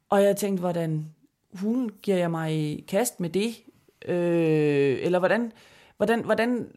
Og 0.09 0.23
jeg 0.23 0.37
tænkte, 0.37 0.61
hvordan 0.61 1.07
hun 1.53 1.91
giver 2.03 2.17
jeg 2.17 2.31
mig 2.31 2.55
i 2.55 2.85
kast 2.89 3.21
med 3.21 3.31
det? 3.31 3.57
Øh, 4.05 4.99
eller 5.03 5.19
hvordan, 5.19 5.53
hvordan, 5.97 6.25
hvordan 6.25 6.69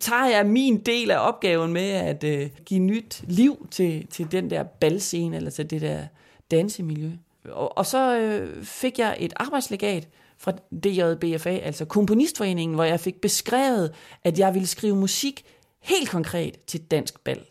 tager 0.00 0.26
jeg 0.26 0.46
min 0.46 0.80
del 0.80 1.10
af 1.10 1.28
opgaven 1.28 1.72
med 1.72 1.90
at 1.90 2.24
øh, 2.24 2.50
give 2.64 2.80
nyt 2.80 3.24
liv 3.28 3.68
til, 3.70 4.06
til 4.06 4.32
den 4.32 4.50
der 4.50 4.62
balscene, 4.62 5.36
eller 5.36 5.50
til 5.50 5.70
det 5.70 5.80
der 5.80 6.06
dansemiljø? 6.50 7.10
Og, 7.50 7.78
og 7.78 7.86
så 7.86 8.18
øh, 8.18 8.64
fik 8.64 8.98
jeg 8.98 9.16
et 9.18 9.32
arbejdslegat 9.36 10.08
fra 10.38 10.52
DJBFA, 10.52 11.56
altså 11.56 11.84
Komponistforeningen, 11.84 12.74
hvor 12.74 12.84
jeg 12.84 13.00
fik 13.00 13.20
beskrevet, 13.20 13.94
at 14.24 14.38
jeg 14.38 14.54
ville 14.54 14.66
skrive 14.66 14.96
musik 14.96 15.44
helt 15.82 16.10
konkret 16.10 16.66
til 16.66 16.82
dansk 16.82 17.24
bal. 17.24 17.44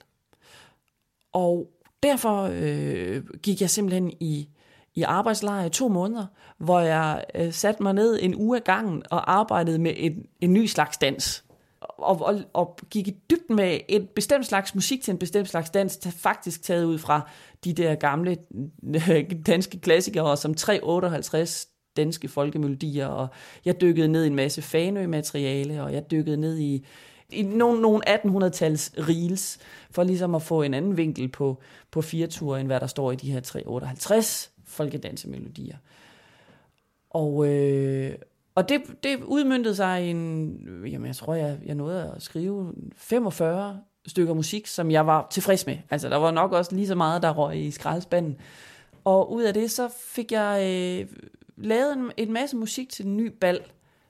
Og 1.33 1.71
derfor 2.03 2.49
øh, 2.53 3.23
gik 3.43 3.61
jeg 3.61 3.69
simpelthen 3.69 4.13
i, 4.19 4.49
i 4.95 5.01
arbejdslejr 5.01 5.65
i 5.65 5.69
to 5.69 5.87
måneder, 5.87 6.25
hvor 6.57 6.79
jeg 6.79 7.23
øh, 7.35 7.53
satte 7.53 7.83
mig 7.83 7.93
ned 7.93 8.19
en 8.21 8.35
uge 8.35 8.57
af 8.57 8.63
gangen 8.63 9.03
og 9.11 9.31
arbejdede 9.31 9.79
med 9.79 9.93
en, 9.97 10.25
en 10.41 10.53
ny 10.53 10.65
slags 10.65 10.97
dans. 10.97 11.43
Og, 11.79 12.21
og, 12.21 12.41
og 12.53 12.77
gik 12.89 13.07
i 13.07 13.15
dybden 13.29 13.55
med 13.55 13.79
et 13.89 14.09
bestemt 14.09 14.45
slags 14.45 14.75
musik 14.75 15.03
til 15.03 15.11
en 15.11 15.17
bestemt 15.17 15.49
slags 15.49 15.69
dans, 15.69 15.99
faktisk 16.17 16.63
taget 16.63 16.85
ud 16.85 16.97
fra 16.97 17.29
de 17.65 17.73
der 17.73 17.95
gamle 17.95 18.37
danske 19.47 19.79
klassikere, 19.79 20.37
som 20.37 20.53
358 20.53 21.67
danske 21.97 22.27
folkemelodier, 22.27 23.07
og 23.07 23.27
jeg 23.65 23.81
dykkede 23.81 24.07
ned 24.07 24.23
i 24.23 24.27
en 24.27 24.35
masse 24.35 24.61
Fanø-materiale, 24.61 25.83
og 25.83 25.93
jeg 25.93 26.11
dykkede 26.11 26.37
ned 26.37 26.57
i, 26.57 26.85
i 27.29 27.41
nogle, 27.41 27.81
nogle 27.81 28.09
1800-tals 28.09 28.93
reels, 28.97 29.59
for 29.91 30.03
ligesom 30.03 30.35
at 30.35 30.41
få 30.41 30.61
en 30.61 30.73
anden 30.73 30.97
vinkel 30.97 31.27
på, 31.27 31.61
på 31.91 32.01
fireture, 32.01 32.59
end 32.59 32.67
hvad 32.67 32.79
der 32.79 32.87
står 32.87 33.11
i 33.11 33.15
de 33.15 33.31
her 33.31 33.39
358 33.39 34.51
folkedansemelodier. 34.65 35.77
Og, 37.09 37.47
øh, 37.47 38.15
og 38.55 38.69
det, 38.69 38.81
det 39.03 39.23
udmyndtede 39.23 39.75
sig 39.75 40.05
i 40.05 40.09
en, 40.09 40.57
jamen 40.85 41.07
jeg 41.07 41.15
tror, 41.15 41.33
jeg, 41.33 41.57
jeg 41.65 41.75
nåede 41.75 42.13
at 42.15 42.21
skrive 42.21 42.73
45 42.95 43.81
stykker 44.07 44.33
musik, 44.33 44.67
som 44.67 44.91
jeg 44.91 45.07
var 45.07 45.27
tilfreds 45.31 45.65
med. 45.65 45.77
Altså 45.89 46.09
der 46.09 46.17
var 46.17 46.31
nok 46.31 46.51
også 46.51 46.75
lige 46.75 46.87
så 46.87 46.95
meget, 46.95 47.21
der 47.21 47.31
røg 47.31 47.57
i 47.57 47.71
skraldespanden. 47.71 48.37
Og 49.03 49.33
ud 49.33 49.43
af 49.43 49.53
det, 49.53 49.71
så 49.71 49.89
fik 49.97 50.31
jeg 50.31 50.61
øh, 50.63 51.07
lavet 51.57 51.93
en, 51.93 52.11
en 52.17 52.33
masse 52.33 52.55
musik 52.55 52.89
til 52.89 53.05
den 53.05 53.17
nye 53.17 53.29
bal, 53.29 53.59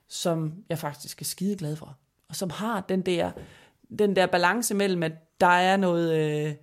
som 0.08 0.54
jeg 0.70 0.78
faktisk 0.80 1.22
er 1.22 1.26
skide 1.26 1.56
glad 1.56 1.76
for. 1.76 1.98
Og 2.30 2.36
som 2.36 2.50
har 2.50 2.82
den 2.90 3.02
der, 3.02 3.32
den 4.00 4.16
der 4.16 4.26
balance 4.26 4.74
mellem, 4.74 5.04
at 5.04 5.12
der 5.42 5.48
er 5.48 5.78
noget... 5.78 6.14
Øh, 6.14 6.54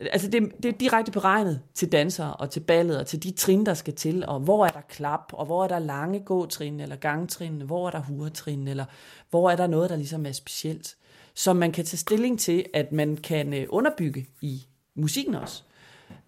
altså 0.00 0.28
det, 0.28 0.42
det 0.62 0.68
er 0.68 0.78
direkte 0.78 1.12
beregnet 1.12 1.60
til 1.74 1.92
dansere 1.92 2.34
og 2.34 2.50
til 2.50 2.60
ballet 2.60 2.98
og 2.98 3.06
til 3.06 3.22
de 3.22 3.30
trin, 3.30 3.66
der 3.66 3.74
skal 3.74 3.94
til, 3.94 4.24
og 4.26 4.40
hvor 4.40 4.66
er 4.66 4.70
der 4.70 4.80
klap, 4.80 5.32
og 5.32 5.46
hvor 5.46 5.64
er 5.64 5.68
der 5.68 5.78
lange 5.78 6.20
gåtrin 6.20 6.80
eller 6.80 6.96
gangtrin, 6.96 7.60
hvor 7.60 7.86
er 7.86 7.90
der 7.90 8.00
huretrin, 8.00 8.68
eller 8.68 8.84
hvor 9.30 9.50
er 9.50 9.56
der 9.56 9.66
noget, 9.66 9.90
der 9.90 9.96
ligesom 9.96 10.26
er 10.26 10.32
specielt, 10.32 10.96
som 11.34 11.56
man 11.56 11.72
kan 11.72 11.84
tage 11.84 11.98
stilling 11.98 12.38
til, 12.38 12.64
at 12.74 12.92
man 12.92 13.16
kan 13.16 13.54
øh, 13.54 13.66
underbygge 13.68 14.26
i 14.40 14.66
musikken 14.94 15.34
også. 15.34 15.62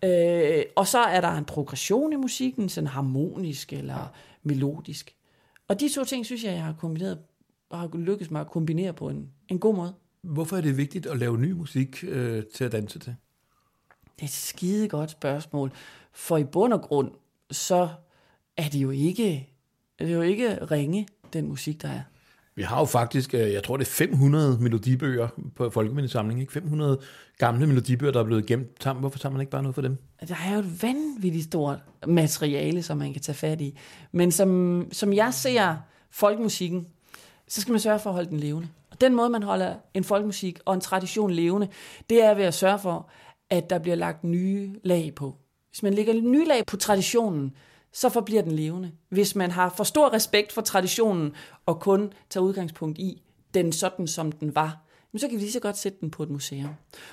Øh, 0.05 0.65
og 0.77 0.87
så 0.87 0.99
er 0.99 1.21
der 1.21 1.33
en 1.33 1.45
progression 1.45 2.13
i 2.13 2.17
musikken, 2.17 2.69
sådan 2.69 2.89
harmonisk 2.89 3.73
eller 3.73 4.13
melodisk. 4.43 5.15
Og 5.69 5.81
de 5.81 5.89
to 5.89 6.05
ting, 6.05 6.27
synes 6.27 6.45
jeg, 6.45 6.53
jeg 6.53 6.65
har 6.65 6.73
kombineret 6.73 7.19
og 7.71 7.79
har 7.79 7.91
lykkes 7.95 8.31
mig 8.31 8.41
at 8.41 8.51
kombinere 8.51 8.93
på 8.93 9.09
en, 9.09 9.31
en 9.49 9.59
god 9.59 9.75
måde. 9.75 9.95
Hvorfor 10.23 10.57
er 10.57 10.61
det 10.61 10.77
vigtigt 10.77 11.07
at 11.07 11.19
lave 11.19 11.39
ny 11.39 11.51
musik 11.51 12.05
øh, 12.09 12.43
til 12.55 12.65
at 12.65 12.73
danse 12.73 12.99
til? 12.99 13.17
Det 14.17 14.23
er 14.23 14.25
et 14.25 14.31
skide 14.31 14.89
godt 14.89 15.11
spørgsmål. 15.11 15.73
For 16.13 16.37
i 16.37 16.45
bund 16.45 16.73
og 16.73 16.83
grund, 16.83 17.11
så 17.51 17.89
er 18.57 18.69
det 18.69 18.79
jo 18.79 18.91
ikke, 18.91 19.49
er 19.99 20.07
det 20.07 20.15
jo 20.15 20.23
ikke 20.23 20.65
ringe, 20.65 21.09
den 21.33 21.49
musik, 21.49 21.83
der 21.83 21.89
er. 21.89 22.03
Vi 22.57 22.63
har 22.63 22.79
jo 22.79 22.85
faktisk, 22.85 23.35
øh, 23.35 23.53
jeg 23.53 23.63
tror 23.63 23.77
det 23.77 23.85
er 23.85 23.91
500 23.91 24.59
melodibøger 24.61 25.29
på 25.57 25.71
Folkemindesamlingen, 25.71 26.41
ikke? 26.41 26.53
500 26.53 26.99
gamle 27.39 27.67
melodibøger, 27.67 28.13
der 28.13 28.21
er 28.21 28.25
blevet 28.25 28.47
gemt. 28.47 28.85
Hvorfor 28.99 29.19
tager 29.19 29.33
man 29.33 29.41
ikke 29.41 29.51
bare 29.51 29.63
noget 29.63 29.75
for 29.75 29.83
dem? 29.83 29.97
Altså, 30.21 30.35
der 30.35 30.51
er 30.51 30.55
jo 30.55 30.61
et 30.61 30.83
vanvittigt 30.83 31.45
stort 31.45 31.79
materiale, 32.07 32.83
som 32.83 32.99
man 32.99 33.13
kan 33.13 33.23
tage 33.23 33.37
fat 33.37 33.61
i. 33.61 33.79
Men 34.13 34.33
som, 34.33 34.89
som 34.93 35.13
jeg 35.13 35.35
ser 35.35 35.77
folkemusikken, 36.11 36.87
så 37.49 37.61
skal 37.61 37.73
man 37.73 37.81
sørge 37.81 37.99
for 37.99 38.11
at 38.11 38.15
holde 38.15 38.31
den 38.31 38.41
levende. 38.41 38.69
Og 38.91 39.01
den 39.01 39.15
måde, 39.15 39.31
man 39.31 39.43
holder 39.43 39.75
en 39.95 40.05
folkemusik 40.05 40.61
og 40.65 40.75
en 40.75 40.81
tradition 40.81 41.31
levende, 41.31 41.69
det 42.11 42.25
er 42.25 42.35
ved 42.35 42.45
at 42.45 42.55
sørge 42.55 42.79
for, 42.79 43.09
at 43.51 43.71
der 43.71 43.79
bliver 43.79 43.97
lagt 43.97 44.25
nye 44.25 44.75
lag 44.85 45.13
på. 45.17 45.37
Hvis 45.71 45.83
man 45.83 45.95
lægger 45.95 46.15
nye 46.15 46.45
lag 46.45 46.67
på 46.67 46.77
traditionen, 46.77 47.53
så 47.95 48.09
forbliver 48.09 48.43
den 48.43 48.53
levende. 48.53 48.93
Hvis 49.09 49.35
man 49.37 49.51
har 49.51 49.69
for 49.77 49.85
stor 49.85 50.13
respekt 50.13 50.53
for 50.53 50.63
traditionen 50.63 51.33
og 51.67 51.81
kun 51.81 52.13
tager 52.31 52.45
udgangspunkt 52.45 52.99
i 52.99 53.23
den 53.55 53.73
sådan, 53.73 54.07
som 54.07 54.33
den 54.33 54.55
var, 54.55 54.81
så 55.17 55.29
kan 55.29 55.37
vi 55.37 55.43
lige 55.43 55.53
så 55.53 55.61
godt 55.61 55.79
sætte 55.79 55.99
den 56.01 56.11
på 56.11 56.23
et 56.23 56.31
museum. 56.31 56.71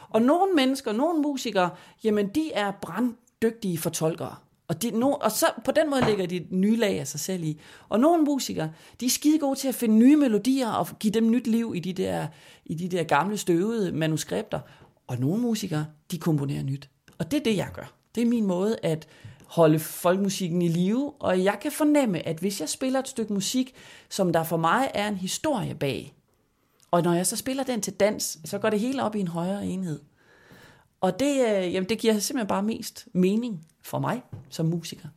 Og 0.10 0.22
nogle 0.22 0.54
mennesker, 0.54 0.92
nogle 0.92 1.22
musikere, 1.22 1.70
jamen 2.04 2.28
de 2.28 2.52
er 2.54 2.72
branddygtige 2.72 3.78
fortolkere. 3.78 4.36
Og, 4.68 4.82
de, 4.82 4.92
no, 4.92 5.12
og 5.12 5.32
så 5.32 5.46
på 5.66 5.72
den 5.72 5.90
måde 5.90 6.02
lægger 6.06 6.26
de 6.26 6.36
et 6.36 6.52
nye 6.52 6.76
lag 6.76 7.00
af 7.00 7.08
sig 7.08 7.20
selv 7.20 7.44
i. 7.44 7.60
Og 7.90 8.00
nogle 8.00 8.24
musikere, 8.24 8.72
de 9.00 9.06
er 9.06 9.10
skide 9.10 9.40
gode 9.40 9.60
til 9.60 9.68
at 9.68 9.76
finde 9.76 9.96
nye 9.96 10.16
melodier 10.16 10.70
og 10.70 10.88
give 11.00 11.14
dem 11.14 11.32
nyt 11.32 11.48
liv 11.48 11.74
i 11.76 11.80
de 11.80 11.94
der, 11.94 12.28
i 12.66 12.76
de 12.76 12.90
der 12.90 13.04
gamle 13.04 13.38
støvede 13.38 13.92
manuskripter. 13.92 14.60
Og 15.08 15.18
nogle 15.18 15.42
musikere, 15.42 15.86
de 16.12 16.18
komponerer 16.18 16.64
nyt. 16.64 16.90
Og 17.18 17.32
det 17.32 17.40
er 17.40 17.44
det, 17.44 17.58
jeg 17.58 17.70
gør. 17.74 17.94
Det 18.16 18.24
er 18.24 18.28
min 18.28 18.46
måde 18.46 18.78
at 18.84 19.08
holde 19.52 19.80
folkmusikken 19.80 20.62
i 20.62 20.68
live, 20.68 21.14
og 21.20 21.44
jeg 21.44 21.58
kan 21.62 21.72
fornemme, 21.72 22.28
at 22.28 22.38
hvis 22.38 22.62
jeg 22.62 22.70
spiller 22.70 23.00
et 23.00 23.08
stykke 23.08 23.34
musik, 23.34 23.74
som 24.10 24.34
der 24.34 24.44
for 24.44 24.58
mig 24.58 24.92
er 24.94 25.08
en 25.08 25.18
historie 25.18 25.76
bag, 25.76 26.14
og 26.92 27.04
når 27.04 27.14
jeg 27.14 27.28
så 27.28 27.36
spiller 27.36 27.64
den 27.64 27.82
til 27.82 27.94
dans, 27.94 28.38
så 28.46 28.60
går 28.60 28.70
det 28.70 28.80
hele 28.80 29.04
op 29.04 29.16
i 29.16 29.20
en 29.20 29.28
højere 29.28 29.66
enhed. 29.66 30.00
Og 31.02 31.20
det, 31.20 31.32
øh, 31.32 31.74
jamen, 31.74 31.90
det 31.90 32.00
giver 32.00 32.20
simpelthen 32.20 32.48
bare 32.48 32.64
mest 32.64 33.08
mening 33.14 33.68
for 33.84 34.00
mig 34.00 34.22
som 34.50 34.66
musiker. 34.66 35.08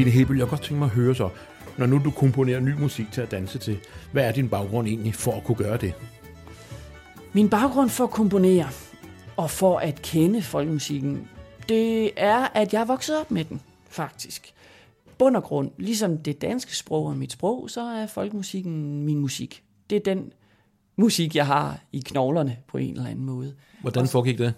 Christine 0.00 0.18
Hebel, 0.18 0.36
jeg 0.36 0.46
kan 0.46 0.50
godt 0.50 0.62
tænke 0.62 0.78
mig 0.78 0.86
at 0.86 0.92
høre 0.92 1.14
så, 1.14 1.28
når 1.78 1.86
nu 1.86 2.00
du 2.04 2.10
komponerer 2.10 2.60
ny 2.60 2.72
musik 2.80 3.12
til 3.12 3.20
at 3.20 3.30
danse 3.30 3.58
til, 3.58 3.78
hvad 4.12 4.24
er 4.24 4.32
din 4.32 4.48
baggrund 4.48 4.88
egentlig 4.88 5.14
for 5.14 5.32
at 5.32 5.44
kunne 5.44 5.56
gøre 5.56 5.76
det? 5.76 5.94
Min 7.32 7.50
baggrund 7.50 7.88
for 7.88 8.04
at 8.04 8.10
komponere 8.10 8.68
og 9.36 9.50
for 9.50 9.78
at 9.78 10.02
kende 10.02 10.42
folkemusikken, 10.42 11.28
det 11.68 12.10
er, 12.16 12.48
at 12.54 12.72
jeg 12.72 12.80
er 12.80 12.84
vokset 12.84 13.20
op 13.20 13.30
med 13.30 13.44
den, 13.44 13.60
faktisk. 13.88 14.52
Bund 15.18 15.36
og 15.36 15.42
grund, 15.42 15.70
ligesom 15.78 16.18
det 16.18 16.42
danske 16.42 16.76
sprog 16.76 17.10
er 17.10 17.14
mit 17.14 17.32
sprog, 17.32 17.70
så 17.70 17.80
er 17.80 18.06
folkemusikken 18.06 19.04
min 19.04 19.18
musik. 19.18 19.62
Det 19.90 19.96
er 19.96 20.14
den 20.14 20.32
musik, 20.96 21.36
jeg 21.36 21.46
har 21.46 21.80
i 21.92 22.02
knoglerne 22.06 22.56
på 22.68 22.78
en 22.78 22.90
eller 22.90 23.10
anden 23.10 23.24
måde. 23.24 23.54
Hvordan 23.80 24.08
foregik 24.08 24.38
det? 24.38 24.54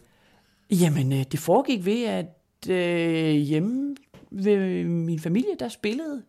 Jamen, 0.70 1.12
øh, 1.12 1.25
det 1.32 1.40
foregik 1.40 1.84
ved, 1.84 2.04
at 2.04 2.68
øh, 2.68 3.34
hjemme 3.34 3.94
ved 4.32 4.52
øh, 4.52 4.86
min 4.86 5.18
familie, 5.18 5.54
der 5.58 5.68
spillede 5.68 6.22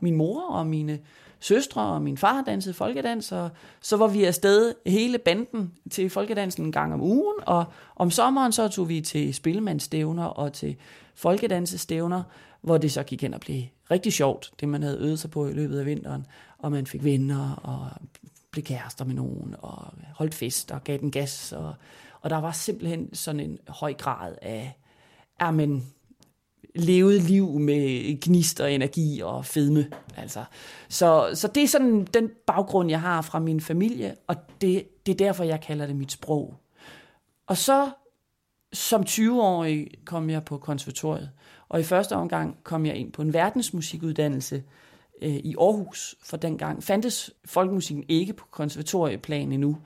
min 0.00 0.16
mor 0.16 0.42
og 0.50 0.66
mine 0.66 0.98
søstre 1.40 1.82
og 1.82 2.02
min 2.02 2.16
far 2.16 2.42
dansede 2.42 2.74
folkedans, 2.74 3.32
og 3.32 3.50
så 3.80 3.96
var 3.96 4.08
vi 4.08 4.24
afsted 4.24 4.74
hele 4.86 5.18
banden 5.18 5.72
til 5.90 6.10
folkedansen 6.10 6.64
en 6.64 6.72
gang 6.72 6.94
om 6.94 7.00
ugen, 7.00 7.36
og 7.46 7.64
om 7.96 8.10
sommeren 8.10 8.52
så 8.52 8.68
tog 8.68 8.88
vi 8.88 9.00
til 9.00 9.34
spillemandstævner 9.34 10.24
og 10.24 10.52
til 10.52 10.76
folkedansestævner, 11.14 12.22
hvor 12.60 12.78
det 12.78 12.92
så 12.92 13.02
gik 13.02 13.22
hen 13.22 13.34
og 13.34 13.40
blev 13.40 13.62
rigtig 13.90 14.12
sjovt, 14.12 14.52
det 14.60 14.68
man 14.68 14.82
havde 14.82 14.98
øvet 14.98 15.18
sig 15.18 15.30
på 15.30 15.46
i 15.46 15.52
løbet 15.52 15.78
af 15.78 15.86
vinteren, 15.86 16.26
og 16.58 16.72
man 16.72 16.86
fik 16.86 17.04
venner 17.04 17.54
og 17.62 17.90
blev 18.50 18.64
kærester 18.64 19.04
med 19.04 19.14
nogen, 19.14 19.54
og 19.58 19.84
holdt 20.14 20.34
fest 20.34 20.70
og 20.70 20.84
gav 20.84 20.98
den 20.98 21.10
gas, 21.10 21.52
og, 21.52 21.74
og 22.20 22.30
der 22.30 22.36
var 22.36 22.52
simpelthen 22.52 23.14
sådan 23.14 23.40
en 23.40 23.58
høj 23.68 23.94
grad 23.94 24.34
af, 24.42 24.78
er 25.40 25.50
men 25.50 25.86
levet 26.74 27.22
liv 27.22 27.58
med 27.58 28.20
gnist 28.20 28.60
og 28.60 28.72
energi 28.72 29.20
og 29.20 29.46
fedme. 29.46 29.90
Altså. 30.16 30.44
Så, 30.88 31.30
så 31.34 31.48
det 31.48 31.62
er 31.62 31.68
sådan 31.68 32.04
den 32.04 32.30
baggrund, 32.46 32.90
jeg 32.90 33.00
har 33.00 33.22
fra 33.22 33.38
min 33.38 33.60
familie, 33.60 34.14
og 34.26 34.36
det, 34.60 35.06
det 35.06 35.12
er 35.12 35.16
derfor, 35.16 35.44
jeg 35.44 35.60
kalder 35.60 35.86
det 35.86 35.96
mit 35.96 36.12
sprog. 36.12 36.54
Og 37.46 37.56
så 37.56 37.90
som 38.72 39.02
20-årig 39.02 39.88
kom 40.04 40.30
jeg 40.30 40.44
på 40.44 40.58
konservatoriet, 40.58 41.30
og 41.68 41.80
i 41.80 41.82
første 41.82 42.16
omgang 42.16 42.56
kom 42.64 42.86
jeg 42.86 42.96
ind 42.96 43.12
på 43.12 43.22
en 43.22 43.32
verdensmusikuddannelse 43.32 44.62
øh, 45.22 45.34
i 45.34 45.54
Aarhus, 45.60 46.14
for 46.22 46.36
dengang 46.36 46.82
fandtes 46.84 47.30
folkemusikken 47.44 48.04
ikke 48.08 48.32
på 48.32 48.46
konservatorieplan 48.50 49.52
endnu. 49.52 49.78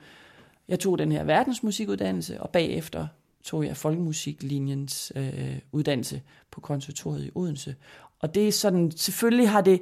Jeg 0.67 0.79
tog 0.79 0.97
den 0.97 1.11
her 1.11 1.23
verdensmusikuddannelse, 1.23 2.41
og 2.41 2.49
bagefter 2.49 3.07
tog 3.45 3.65
jeg 3.65 3.77
folkemusiklinjens 3.77 5.11
øh, 5.15 5.59
uddannelse 5.71 6.21
på 6.51 6.61
konservatoriet 6.61 7.25
i 7.25 7.31
Odense. 7.35 7.75
Og 8.19 8.35
det 8.35 8.47
er 8.47 8.51
sådan, 8.51 8.91
selvfølgelig 8.91 9.49
har 9.49 9.61
det, 9.61 9.81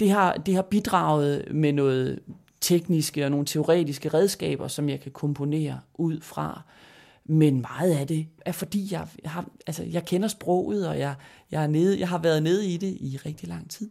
det 0.00 0.10
har, 0.10 0.32
det 0.32 0.54
har 0.54 0.62
bidraget 0.62 1.54
med 1.54 1.72
noget 1.72 2.20
tekniske 2.60 3.24
og 3.24 3.30
nogle 3.30 3.46
teoretiske 3.46 4.08
redskaber, 4.08 4.68
som 4.68 4.88
jeg 4.88 5.00
kan 5.00 5.12
komponere 5.12 5.80
ud 5.94 6.20
fra. 6.20 6.62
Men 7.24 7.60
meget 7.60 7.92
af 7.92 8.06
det 8.06 8.28
er 8.46 8.52
fordi, 8.52 8.88
jeg, 8.90 9.08
har, 9.24 9.48
altså, 9.66 9.82
jeg 9.82 10.04
kender 10.04 10.28
sproget, 10.28 10.88
og 10.88 10.98
jeg, 10.98 11.14
jeg, 11.50 11.62
er 11.62 11.66
nede, 11.66 12.00
jeg 12.00 12.08
har 12.08 12.18
været 12.18 12.42
nede 12.42 12.66
i 12.66 12.76
det 12.76 12.96
i 13.00 13.18
rigtig 13.26 13.48
lang 13.48 13.70
tid. 13.70 13.90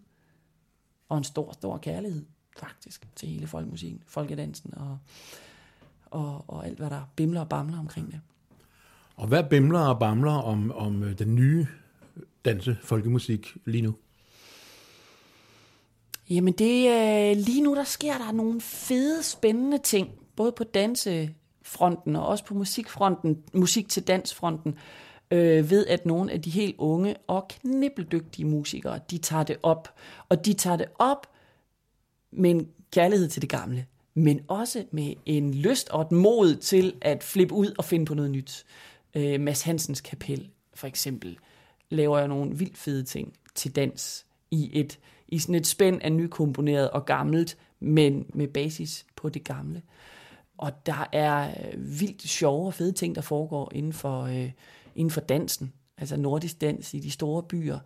Og 1.10 1.18
en 1.18 1.24
stor, 1.24 1.52
stor 1.52 1.78
kærlighed, 1.78 2.26
faktisk, 2.58 3.08
til 3.16 3.30
hele 3.30 3.48
folkemusikken, 3.48 4.04
folkedansen 4.08 4.74
og, 4.78 4.98
og, 6.06 6.46
og 6.48 6.68
alt, 6.68 6.78
hvad 6.78 6.90
der 6.90 7.02
bimler 7.16 7.42
og 7.42 7.50
bamler 7.50 7.80
omkring 7.80 8.12
det. 8.12 8.20
Og 9.16 9.28
hvad 9.28 9.44
bimler 9.44 9.80
og 9.80 10.00
bamler 10.00 10.32
om, 10.32 10.72
om 10.72 11.04
øh, 11.04 11.20
den 11.20 11.36
nye 11.36 11.68
danse 12.46 12.78
folkemusik 12.84 13.58
lige 13.66 13.82
nu? 13.82 13.94
Jamen 16.30 16.54
det, 16.54 16.90
øh, 16.90 17.38
lige 17.38 17.62
nu 17.62 17.76
der 17.76 17.84
sker 17.84 18.18
der 18.18 18.32
nogle 18.32 18.62
fede, 18.62 19.24
spændende 19.24 19.78
ting, 19.78 20.10
både 20.36 20.52
på 20.52 20.64
dansefronten 20.64 22.16
og 22.16 22.28
også 22.28 22.46
på 22.46 22.54
musikfronten, 22.54 23.44
musik 23.54 23.90
til 23.90 24.08
dansfronten, 24.08 24.76
øh, 25.32 25.70
ved 25.70 25.88
at 25.88 26.06
nogle 26.06 26.32
af 26.32 26.42
de 26.42 26.50
helt 26.50 26.76
unge 26.78 27.16
og 27.28 27.48
knibbeldygtige 27.48 28.46
musikere, 28.46 29.00
de 29.12 29.18
tager 29.18 29.44
det 29.44 29.58
op. 29.64 29.94
Og 30.30 30.46
de 30.46 30.54
tager 30.54 30.78
det 30.78 30.88
op 31.00 31.28
med 32.32 32.50
en 32.50 32.68
kærlighed 32.92 33.28
til 33.28 33.42
det 33.42 33.50
gamle, 33.50 33.86
men 34.14 34.42
også 34.48 34.84
med 34.92 35.14
en 35.26 35.54
lyst 35.54 35.90
og 35.90 36.02
et 36.02 36.12
mod 36.12 36.56
til 36.56 36.94
at 37.02 37.24
flippe 37.24 37.56
ud 37.56 37.74
og 37.78 37.86
finde 37.86 38.06
på 38.06 38.14
noget 38.14 38.32
nyt. 38.32 38.66
Øh, 39.16 39.42
Mads 39.42 39.62
Hansens 39.62 40.02
kapel, 40.02 40.50
for 40.74 40.88
eksempel, 40.88 41.38
laver 41.90 42.18
jeg 42.18 42.28
nogle 42.28 42.58
vildt 42.58 42.78
fede 42.78 43.04
ting 43.04 43.34
til 43.56 43.76
dans 43.76 44.26
i 44.52 44.70
et 44.74 45.00
i 45.28 45.40
sådan 45.40 45.56
et 45.56 45.68
spænd 45.68 46.02
af 46.02 46.12
nykomponeret 46.12 46.92
og 46.92 47.06
gammelt, 47.06 47.58
men 47.80 48.26
med 48.34 48.48
basis 48.48 49.06
på 49.16 49.30
det 49.30 49.44
gamle. 49.44 49.82
Og 50.58 50.86
der 50.86 51.10
er 51.12 51.50
øh, 51.50 52.00
vildt 52.00 52.22
sjove 52.22 52.68
og 52.68 52.74
fede 52.74 52.92
ting, 52.92 53.16
der 53.16 53.22
foregår 53.22 53.72
inden 53.76 53.94
for, 53.94 54.22
øh, 54.22 54.52
inden 54.96 55.12
for 55.12 55.22
dansen. 55.22 55.74
Altså 55.98 56.18
nordisk 56.18 56.62
dans 56.62 56.94
i 56.94 57.00
de 57.00 57.12
store 57.12 57.44
byer 57.44 57.80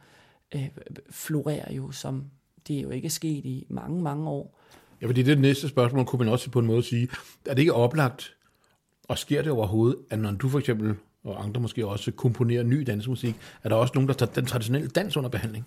øh, 0.55 0.69
florerer 1.09 1.73
jo, 1.73 1.91
som 1.91 2.23
det 2.67 2.77
er 2.77 2.81
jo 2.81 2.89
ikke 2.89 3.09
sket 3.09 3.45
i 3.45 3.65
mange, 3.69 4.01
mange 4.01 4.29
år. 4.29 4.59
Ja, 5.01 5.07
fordi 5.07 5.23
det 5.23 5.39
næste 5.39 5.69
spørgsmål 5.69 6.05
kunne 6.05 6.19
man 6.19 6.33
også 6.33 6.49
på 6.49 6.59
en 6.59 6.65
måde 6.65 6.83
sige, 6.83 7.09
er 7.45 7.53
det 7.53 7.59
ikke 7.59 7.73
oplagt, 7.73 8.35
og 9.07 9.17
sker 9.17 9.41
det 9.41 9.51
overhovedet, 9.51 9.97
at 10.09 10.19
når 10.19 10.31
du 10.31 10.49
for 10.49 10.59
eksempel, 10.59 10.95
og 11.27 11.43
andre 11.43 11.61
måske 11.61 11.87
også, 11.87 12.11
komponerer 12.11 12.63
ny 12.63 12.83
dansmusik, 12.87 13.35
er 13.63 13.69
der 13.69 13.75
også 13.75 13.91
nogen, 13.95 14.07
der 14.07 14.13
tager 14.13 14.31
den 14.31 14.45
traditionelle 14.45 14.87
dans 14.87 15.17
under 15.17 15.29
behandling? 15.29 15.65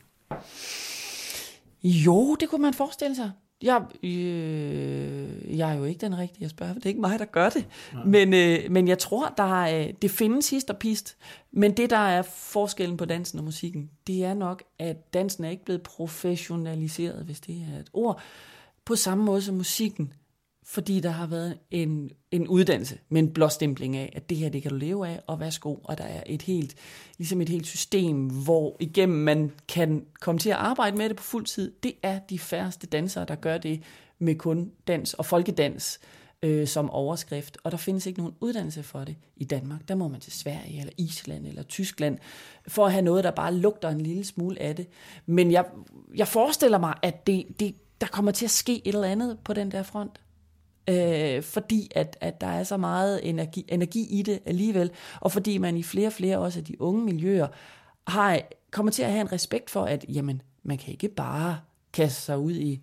Jo, 1.84 2.34
det 2.40 2.48
kunne 2.48 2.62
man 2.62 2.74
forestille 2.74 3.16
sig. 3.16 3.30
Jeg, 3.62 3.82
øh, 4.02 5.58
jeg 5.58 5.72
er 5.72 5.78
jo 5.78 5.84
ikke 5.84 6.00
den 6.00 6.18
rigtige 6.18 6.44
at 6.44 6.50
spørge, 6.50 6.72
for 6.72 6.80
det 6.80 6.86
er 6.86 6.90
ikke 6.90 7.00
mig, 7.00 7.18
der 7.18 7.24
gør 7.24 7.48
det. 7.48 7.66
Men, 8.06 8.34
øh, 8.34 8.70
men 8.70 8.88
jeg 8.88 8.98
tror, 8.98 9.34
der 9.36 9.64
er, 9.64 9.92
det 10.02 10.10
findes 10.10 10.50
hist 10.50 10.70
og 10.70 10.76
pist. 10.78 11.16
Men 11.52 11.76
det, 11.76 11.90
der 11.90 11.96
er 11.96 12.22
forskellen 12.22 12.96
på 12.96 13.04
dansen 13.04 13.38
og 13.38 13.44
musikken, 13.44 13.90
det 14.06 14.24
er 14.24 14.34
nok, 14.34 14.62
at 14.78 15.14
dansen 15.14 15.44
er 15.44 15.50
ikke 15.50 15.64
blevet 15.64 15.82
professionaliseret, 15.82 17.24
hvis 17.24 17.40
det 17.40 17.66
er 17.74 17.80
et 17.80 17.90
ord, 17.92 18.20
på 18.84 18.96
samme 18.96 19.24
måde 19.24 19.42
som 19.42 19.54
musikken 19.54 20.12
fordi 20.70 21.00
der 21.00 21.10
har 21.10 21.26
været 21.26 21.58
en, 21.70 22.10
en 22.30 22.48
uddannelse 22.48 22.98
med 23.08 23.22
en 23.22 23.32
blåstempling 23.32 23.96
af, 23.96 24.12
at 24.16 24.30
det 24.30 24.36
her, 24.36 24.48
det 24.48 24.62
kan 24.62 24.70
du 24.70 24.76
leve 24.76 25.08
af, 25.08 25.20
og 25.26 25.40
værsgo, 25.40 25.76
og 25.84 25.98
der 25.98 26.04
er 26.04 26.22
et 26.26 26.42
helt, 26.42 26.74
ligesom 27.18 27.40
et 27.40 27.48
helt 27.48 27.66
system, 27.66 28.26
hvor 28.26 28.76
igennem 28.80 29.18
man 29.18 29.52
kan 29.68 30.04
komme 30.20 30.38
til 30.38 30.50
at 30.50 30.56
arbejde 30.56 30.96
med 30.96 31.08
det 31.08 31.16
på 31.16 31.22
fuld 31.22 31.46
tid. 31.46 31.72
Det 31.82 31.92
er 32.02 32.18
de 32.18 32.38
færreste 32.38 32.86
dansere, 32.86 33.24
der 33.24 33.34
gør 33.34 33.58
det 33.58 33.82
med 34.18 34.34
kun 34.34 34.72
dans 34.88 35.14
og 35.14 35.26
folkedans 35.26 36.00
øh, 36.42 36.66
som 36.66 36.90
overskrift, 36.90 37.58
og 37.64 37.70
der 37.70 37.78
findes 37.78 38.06
ikke 38.06 38.20
nogen 38.20 38.34
uddannelse 38.40 38.82
for 38.82 39.04
det 39.04 39.16
i 39.36 39.44
Danmark. 39.44 39.88
Der 39.88 39.94
må 39.94 40.08
man 40.08 40.20
til 40.20 40.32
Sverige, 40.32 40.80
eller 40.80 40.92
Island, 40.98 41.46
eller 41.46 41.62
Tyskland, 41.62 42.18
for 42.68 42.86
at 42.86 42.92
have 42.92 43.02
noget, 43.02 43.24
der 43.24 43.30
bare 43.30 43.54
lugter 43.54 43.88
en 43.88 44.00
lille 44.00 44.24
smule 44.24 44.62
af 44.62 44.76
det. 44.76 44.86
Men 45.26 45.52
jeg, 45.52 45.64
jeg 46.16 46.28
forestiller 46.28 46.78
mig, 46.78 46.94
at 47.02 47.26
det, 47.26 47.46
det, 47.60 47.74
der 48.00 48.06
kommer 48.06 48.32
til 48.32 48.44
at 48.44 48.50
ske 48.50 48.82
et 48.88 48.94
eller 48.94 49.08
andet 49.08 49.38
på 49.44 49.52
den 49.52 49.70
der 49.70 49.82
front 49.82 50.20
øh, 50.88 51.42
fordi 51.42 51.90
at, 51.94 52.16
at 52.20 52.40
der 52.40 52.46
er 52.46 52.64
så 52.64 52.76
meget 52.76 53.28
energi, 53.28 53.64
energi 53.68 54.06
i 54.18 54.22
det 54.22 54.40
alligevel, 54.44 54.90
og 55.20 55.32
fordi 55.32 55.58
man 55.58 55.76
i 55.76 55.82
flere 55.82 56.06
og 56.06 56.12
flere 56.12 56.38
også 56.38 56.58
af 56.58 56.64
de 56.64 56.80
unge 56.80 57.04
miljøer 57.04 57.48
har, 58.06 58.40
kommer 58.70 58.92
til 58.92 59.02
at 59.02 59.10
have 59.10 59.20
en 59.20 59.32
respekt 59.32 59.70
for, 59.70 59.84
at 59.84 60.04
jamen, 60.08 60.42
man 60.62 60.78
kan 60.78 60.92
ikke 60.92 61.08
bare 61.08 61.58
kaste 61.92 62.22
sig 62.22 62.38
ud 62.38 62.52
i, 62.52 62.80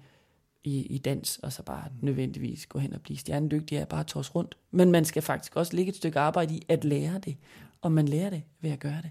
i, 0.64 0.82
i 0.86 0.98
dans, 0.98 1.38
og 1.44 1.54
så 1.54 1.64
bare 1.64 1.84
nødvendigvis 2.02 2.66
gå 2.66 2.80
hen 2.80 2.94
og 2.94 3.02
blive 3.02 3.18
stjernedygtig 3.18 3.82
og 3.82 3.88
bare 3.88 4.04
tås 4.04 4.36
rundt. 4.36 4.58
Men 4.72 4.92
man 4.92 5.06
skal 5.06 5.22
faktisk 5.22 5.56
også 5.56 5.76
lægge 5.76 5.90
et 5.90 5.96
stykke 5.96 6.20
arbejde 6.20 6.54
i 6.54 6.66
at 6.68 6.86
lære 6.86 7.20
det, 7.20 7.36
og 7.82 7.92
man 7.92 8.08
lærer 8.08 8.30
det 8.30 8.42
ved 8.62 8.72
at 8.72 8.80
gøre 8.80 9.02
det. 9.02 9.10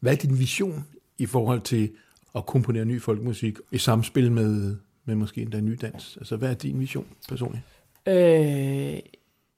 Hvad 0.00 0.12
er 0.12 0.16
din 0.16 0.38
vision 0.38 0.84
i 1.18 1.26
forhold 1.26 1.60
til 1.60 1.92
at 2.34 2.46
komponere 2.46 2.84
ny 2.84 3.02
folkemusik 3.02 3.58
i 3.72 3.78
samspil 3.78 4.32
med, 4.32 4.76
med 5.04 5.14
måske 5.14 5.42
endda 5.42 5.60
ny 5.60 5.78
dans? 5.80 6.16
Altså, 6.16 6.36
hvad 6.36 6.50
er 6.50 6.54
din 6.54 6.80
vision 6.80 7.06
personligt? 7.28 7.62
Øh, 8.06 8.98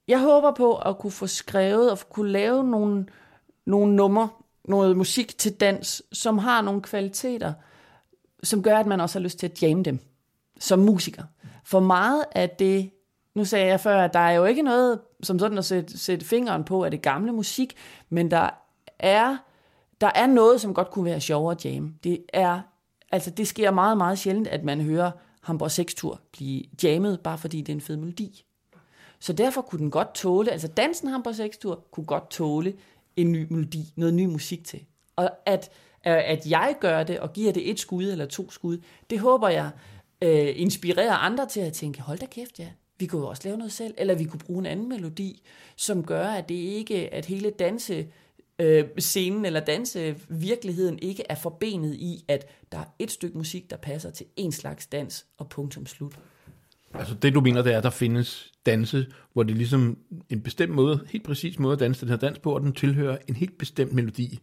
jeg 0.08 0.20
håber 0.20 0.52
på 0.52 0.76
at 0.76 0.98
kunne 0.98 1.10
få 1.10 1.26
skrevet 1.26 1.90
og 1.90 1.98
kunne 2.10 2.30
lave 2.30 2.64
nogle, 2.64 3.06
nogle 3.66 3.96
numre, 3.96 4.28
noget 4.64 4.96
musik 4.96 5.38
til 5.38 5.52
dans, 5.52 6.02
som 6.12 6.38
har 6.38 6.62
nogle 6.62 6.82
kvaliteter, 6.82 7.52
som 8.42 8.62
gør, 8.62 8.78
at 8.78 8.86
man 8.86 9.00
også 9.00 9.18
har 9.18 9.22
lyst 9.22 9.38
til 9.38 9.46
at 9.46 9.62
jamme 9.62 9.82
dem 9.82 9.98
som 10.60 10.78
musiker. 10.78 11.22
For 11.64 11.80
meget 11.80 12.24
af 12.32 12.50
det, 12.50 12.90
nu 13.34 13.44
sagde 13.44 13.66
jeg 13.66 13.80
før, 13.80 14.04
at 14.04 14.12
der 14.12 14.18
er 14.18 14.32
jo 14.32 14.44
ikke 14.44 14.62
noget 14.62 15.00
som 15.22 15.38
sådan 15.38 15.58
at 15.58 15.64
sætte, 15.64 15.98
sætte 15.98 16.26
fingeren 16.26 16.64
på 16.64 16.84
af 16.84 16.90
det 16.90 17.02
gamle 17.02 17.32
musik, 17.32 17.76
men 18.08 18.30
der 18.30 18.50
er, 18.98 19.36
der 20.00 20.10
er 20.14 20.26
noget, 20.26 20.60
som 20.60 20.74
godt 20.74 20.90
kunne 20.90 21.04
være 21.04 21.20
sjovere 21.20 21.54
at 21.54 21.64
jamme. 21.64 21.94
Det 22.04 22.24
er, 22.32 22.60
altså 23.12 23.30
det 23.30 23.48
sker 23.48 23.70
meget, 23.70 23.96
meget 23.96 24.18
sjældent, 24.18 24.48
at 24.48 24.64
man 24.64 24.80
hører 24.80 25.10
Hamburg 25.44 25.70
6-tur 25.70 26.20
blive 26.32 26.64
jammet, 26.82 27.20
bare 27.20 27.38
fordi 27.38 27.60
det 27.60 27.68
er 27.68 27.74
en 27.76 27.80
fed 27.80 27.96
melodi. 27.96 28.44
Så 29.18 29.32
derfor 29.32 29.62
kunne 29.62 29.78
den 29.78 29.90
godt 29.90 30.14
tåle, 30.14 30.50
altså 30.50 30.68
dansen 30.68 31.08
Hamburg 31.08 31.34
6-tur 31.34 31.84
kunne 31.90 32.06
godt 32.06 32.30
tåle 32.30 32.74
en 33.16 33.32
ny 33.32 33.46
melodi, 33.50 33.92
noget 33.96 34.14
ny 34.14 34.24
musik 34.26 34.64
til. 34.64 34.84
Og 35.16 35.30
at, 35.46 35.70
øh, 36.06 36.12
at 36.12 36.46
jeg 36.46 36.76
gør 36.80 37.02
det 37.02 37.20
og 37.20 37.32
giver 37.32 37.52
det 37.52 37.70
et 37.70 37.80
skud 37.80 38.04
eller 38.04 38.26
to 38.26 38.50
skud, 38.50 38.78
det 39.10 39.18
håber 39.18 39.48
jeg 39.48 39.70
øh, 40.22 40.52
inspirerer 40.56 41.14
andre 41.14 41.46
til 41.46 41.60
at 41.60 41.72
tænke, 41.72 42.00
hold 42.00 42.18
da 42.18 42.26
kæft, 42.26 42.58
ja, 42.58 42.68
vi 42.98 43.06
kunne 43.06 43.22
jo 43.22 43.28
også 43.28 43.42
lave 43.44 43.56
noget 43.56 43.72
selv, 43.72 43.94
eller 43.98 44.14
vi 44.14 44.24
kunne 44.24 44.40
bruge 44.40 44.58
en 44.58 44.66
anden 44.66 44.88
melodi, 44.88 45.42
som 45.76 46.04
gør, 46.04 46.26
at 46.26 46.48
det 46.48 46.54
ikke, 46.54 47.14
at 47.14 47.24
hele 47.24 47.50
danse 47.50 48.06
øh, 48.58 48.84
scenen 48.98 49.44
eller 49.44 49.60
danse 49.60 50.16
virkeligheden 50.28 50.98
ikke 51.02 51.22
er 51.28 51.34
forbenet 51.34 51.94
i, 51.94 52.24
at 52.28 52.46
der 52.72 52.78
er 52.78 52.84
et 52.98 53.10
stykke 53.10 53.38
musik, 53.38 53.70
der 53.70 53.76
passer 53.76 54.10
til 54.10 54.26
en 54.36 54.52
slags 54.52 54.86
dans 54.86 55.26
og 55.38 55.48
punktum 55.48 55.86
slut. 55.86 56.18
Altså 56.94 57.14
det 57.14 57.34
du 57.34 57.40
mener, 57.40 57.62
det 57.62 57.72
er, 57.72 57.78
at 57.78 57.84
der 57.84 57.90
findes 57.90 58.52
danse, 58.66 59.06
hvor 59.32 59.42
det 59.42 59.52
er 59.52 59.56
ligesom 59.56 59.98
en 60.30 60.40
bestemt 60.40 60.72
måde, 60.72 61.00
helt 61.10 61.24
præcis 61.24 61.58
måde 61.58 61.72
at 61.72 61.80
danse 61.80 62.00
den 62.00 62.08
her 62.08 62.16
dans 62.16 62.38
på, 62.38 62.54
og 62.54 62.60
den 62.60 62.72
tilhører 62.72 63.18
en 63.28 63.36
helt 63.36 63.58
bestemt 63.58 63.92
melodi. 63.92 64.38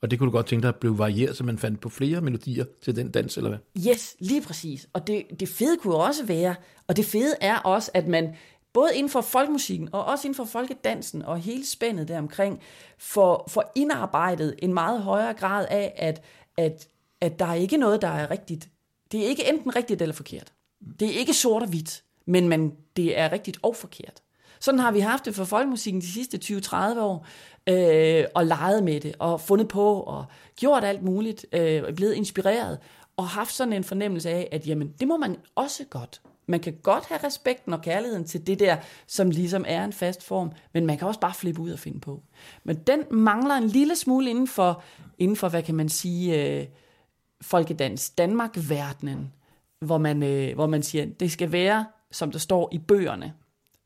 Og 0.00 0.10
det 0.10 0.18
kunne 0.18 0.26
du 0.26 0.32
godt 0.32 0.46
tænke 0.46 0.66
dig 0.66 0.74
blive 0.74 0.98
varieret, 0.98 1.36
så 1.36 1.44
man 1.44 1.58
fandt 1.58 1.80
på 1.80 1.88
flere 1.88 2.20
melodier 2.20 2.64
til 2.82 2.96
den 2.96 3.10
dans, 3.10 3.36
eller 3.36 3.50
hvad? 3.50 3.88
Yes, 3.88 4.16
lige 4.20 4.42
præcis. 4.42 4.88
Og 4.92 5.06
det, 5.06 5.22
det 5.40 5.48
fede 5.48 5.76
kunne 5.76 5.94
også 5.94 6.26
være, 6.26 6.54
og 6.86 6.96
det 6.96 7.04
fede 7.04 7.34
er 7.40 7.58
også, 7.58 7.90
at 7.94 8.06
man 8.06 8.34
både 8.76 8.96
inden 8.96 9.10
for 9.10 9.20
folkmusikken 9.20 9.88
og 9.92 10.04
også 10.04 10.28
inden 10.28 10.36
for 10.36 10.44
folkedansen 10.44 11.22
og 11.22 11.38
hele 11.38 11.66
spændet 11.66 12.08
deromkring, 12.08 12.60
for, 12.98 13.44
for 13.48 13.72
indarbejdet 13.74 14.54
en 14.58 14.74
meget 14.74 15.02
højere 15.02 15.34
grad 15.34 15.66
af, 15.70 15.92
at, 15.96 16.22
at, 16.56 16.88
at 17.20 17.38
der 17.38 17.46
er 17.46 17.54
ikke 17.54 17.76
noget, 17.76 18.02
der 18.02 18.08
er 18.08 18.30
rigtigt. 18.30 18.68
Det 19.12 19.24
er 19.24 19.28
ikke 19.28 19.48
enten 19.48 19.76
rigtigt 19.76 20.02
eller 20.02 20.14
forkert. 20.14 20.52
Det 21.00 21.08
er 21.08 21.18
ikke 21.18 21.34
sort 21.34 21.62
og 21.62 21.68
hvidt, 21.68 22.02
men 22.26 22.48
man, 22.48 22.72
det 22.96 23.18
er 23.18 23.32
rigtigt 23.32 23.58
og 23.62 23.76
forkert. 23.76 24.22
Sådan 24.60 24.80
har 24.80 24.90
vi 24.90 25.00
haft 25.00 25.24
det 25.24 25.34
for 25.34 25.44
folkemusikken 25.44 26.00
de 26.00 26.12
sidste 26.12 26.38
20-30 26.44 26.76
år, 26.98 27.26
øh, 27.66 28.24
og 28.34 28.46
leget 28.46 28.84
med 28.84 29.00
det, 29.00 29.14
og 29.18 29.40
fundet 29.40 29.68
på, 29.68 30.00
og 30.00 30.24
gjort 30.56 30.84
alt 30.84 31.02
muligt, 31.02 31.46
øh, 31.52 31.94
blevet 31.94 32.14
inspireret, 32.14 32.78
og 33.16 33.28
haft 33.28 33.54
sådan 33.54 33.72
en 33.72 33.84
fornemmelse 33.84 34.30
af, 34.30 34.48
at 34.52 34.66
jamen, 34.66 34.94
det 35.00 35.08
må 35.08 35.16
man 35.16 35.36
også 35.54 35.84
godt 35.84 36.20
man 36.46 36.60
kan 36.60 36.76
godt 36.82 37.04
have 37.04 37.20
respekten 37.24 37.72
og 37.72 37.82
kærligheden 37.82 38.24
til 38.24 38.46
det 38.46 38.58
der, 38.58 38.76
som 39.06 39.30
ligesom 39.30 39.64
er 39.68 39.84
en 39.84 39.92
fast 39.92 40.22
form, 40.22 40.52
men 40.72 40.86
man 40.86 40.98
kan 40.98 41.08
også 41.08 41.20
bare 41.20 41.34
flippe 41.34 41.60
ud 41.60 41.70
og 41.70 41.78
finde 41.78 42.00
på. 42.00 42.22
Men 42.64 42.76
den 42.76 43.02
mangler 43.10 43.54
en 43.54 43.68
lille 43.68 43.96
smule 43.96 44.30
inden 44.30 44.48
for, 44.48 44.82
inden 45.18 45.36
for 45.36 45.48
hvad 45.48 45.62
kan 45.62 45.74
man 45.74 45.88
sige, 45.88 46.44
øh, 46.44 46.66
folkedans 47.42 48.10
Danmark-verdenen, 48.10 49.32
hvor 49.80 49.98
man, 49.98 50.22
øh, 50.22 50.54
hvor 50.54 50.66
man 50.66 50.82
siger, 50.82 51.06
det 51.20 51.32
skal 51.32 51.52
være, 51.52 51.86
som 52.10 52.32
der 52.32 52.38
står 52.38 52.68
i 52.72 52.78
bøgerne. 52.78 53.32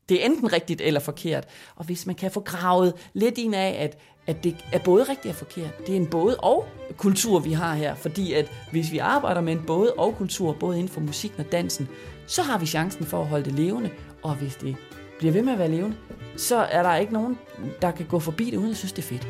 Det 0.09 0.21
er 0.21 0.25
enten 0.25 0.53
rigtigt 0.53 0.81
eller 0.81 0.99
forkert. 0.99 1.47
Og 1.75 1.85
hvis 1.85 2.05
man 2.05 2.15
kan 2.15 2.31
få 2.31 2.39
gravet 2.39 2.93
lidt 3.13 3.37
ind 3.37 3.55
af, 3.55 3.75
at, 3.79 3.97
at 4.27 4.43
det 4.43 4.55
er 4.73 4.79
både 4.79 5.03
rigtigt 5.03 5.31
og 5.31 5.35
forkert, 5.35 5.87
det 5.87 5.89
er 5.89 5.95
en 5.99 6.07
både 6.07 6.37
og 6.37 6.65
kultur, 6.97 7.39
vi 7.39 7.51
har 7.51 7.75
her. 7.75 7.95
Fordi 7.95 8.33
at 8.33 8.51
hvis 8.71 8.91
vi 8.91 8.97
arbejder 8.97 9.41
med 9.41 9.53
en 9.53 9.63
både 9.67 9.93
og 9.93 10.15
kultur, 10.17 10.53
både 10.53 10.79
inden 10.79 10.93
for 10.93 11.01
musikken 11.01 11.39
og 11.39 11.51
dansen, 11.51 11.89
så 12.31 12.41
har 12.41 12.57
vi 12.57 12.65
chancen 12.65 13.05
for 13.05 13.21
at 13.21 13.27
holde 13.27 13.45
det 13.45 13.53
levende. 13.53 13.89
Og 14.23 14.35
hvis 14.35 14.55
det 14.55 14.75
bliver 15.19 15.33
ved 15.33 15.41
med 15.41 15.53
at 15.53 15.59
være 15.59 15.71
levende, 15.71 15.97
så 16.37 16.57
er 16.57 16.83
der 16.83 16.95
ikke 16.95 17.13
nogen, 17.13 17.37
der 17.81 17.91
kan 17.91 18.05
gå 18.05 18.19
forbi 18.19 18.45
det, 18.45 18.57
uden 18.57 18.71
at 18.71 18.77
synes, 18.77 18.93
det 18.93 19.03
er 19.03 19.07
fedt. 19.07 19.27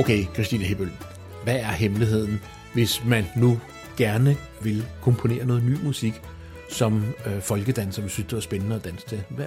Okay, 0.00 0.24
Christine 0.34 0.64
Hebøl, 0.64 0.90
hvad 1.44 1.56
er 1.56 1.72
hemmeligheden, 1.72 2.40
hvis 2.74 3.04
man 3.04 3.24
nu 3.36 3.60
gerne 3.96 4.36
vil 4.62 4.84
komponere 5.02 5.44
noget 5.44 5.62
ny 5.62 5.84
musik, 5.84 6.22
som 6.70 7.04
øh, 7.26 7.40
folkedanser 7.40 8.02
vil 8.02 8.10
synes, 8.10 8.28
det 8.28 8.36
er 8.36 8.40
spændende 8.40 8.76
at 8.76 8.84
danse 8.84 9.06
til? 9.06 9.22
Hvad, 9.30 9.46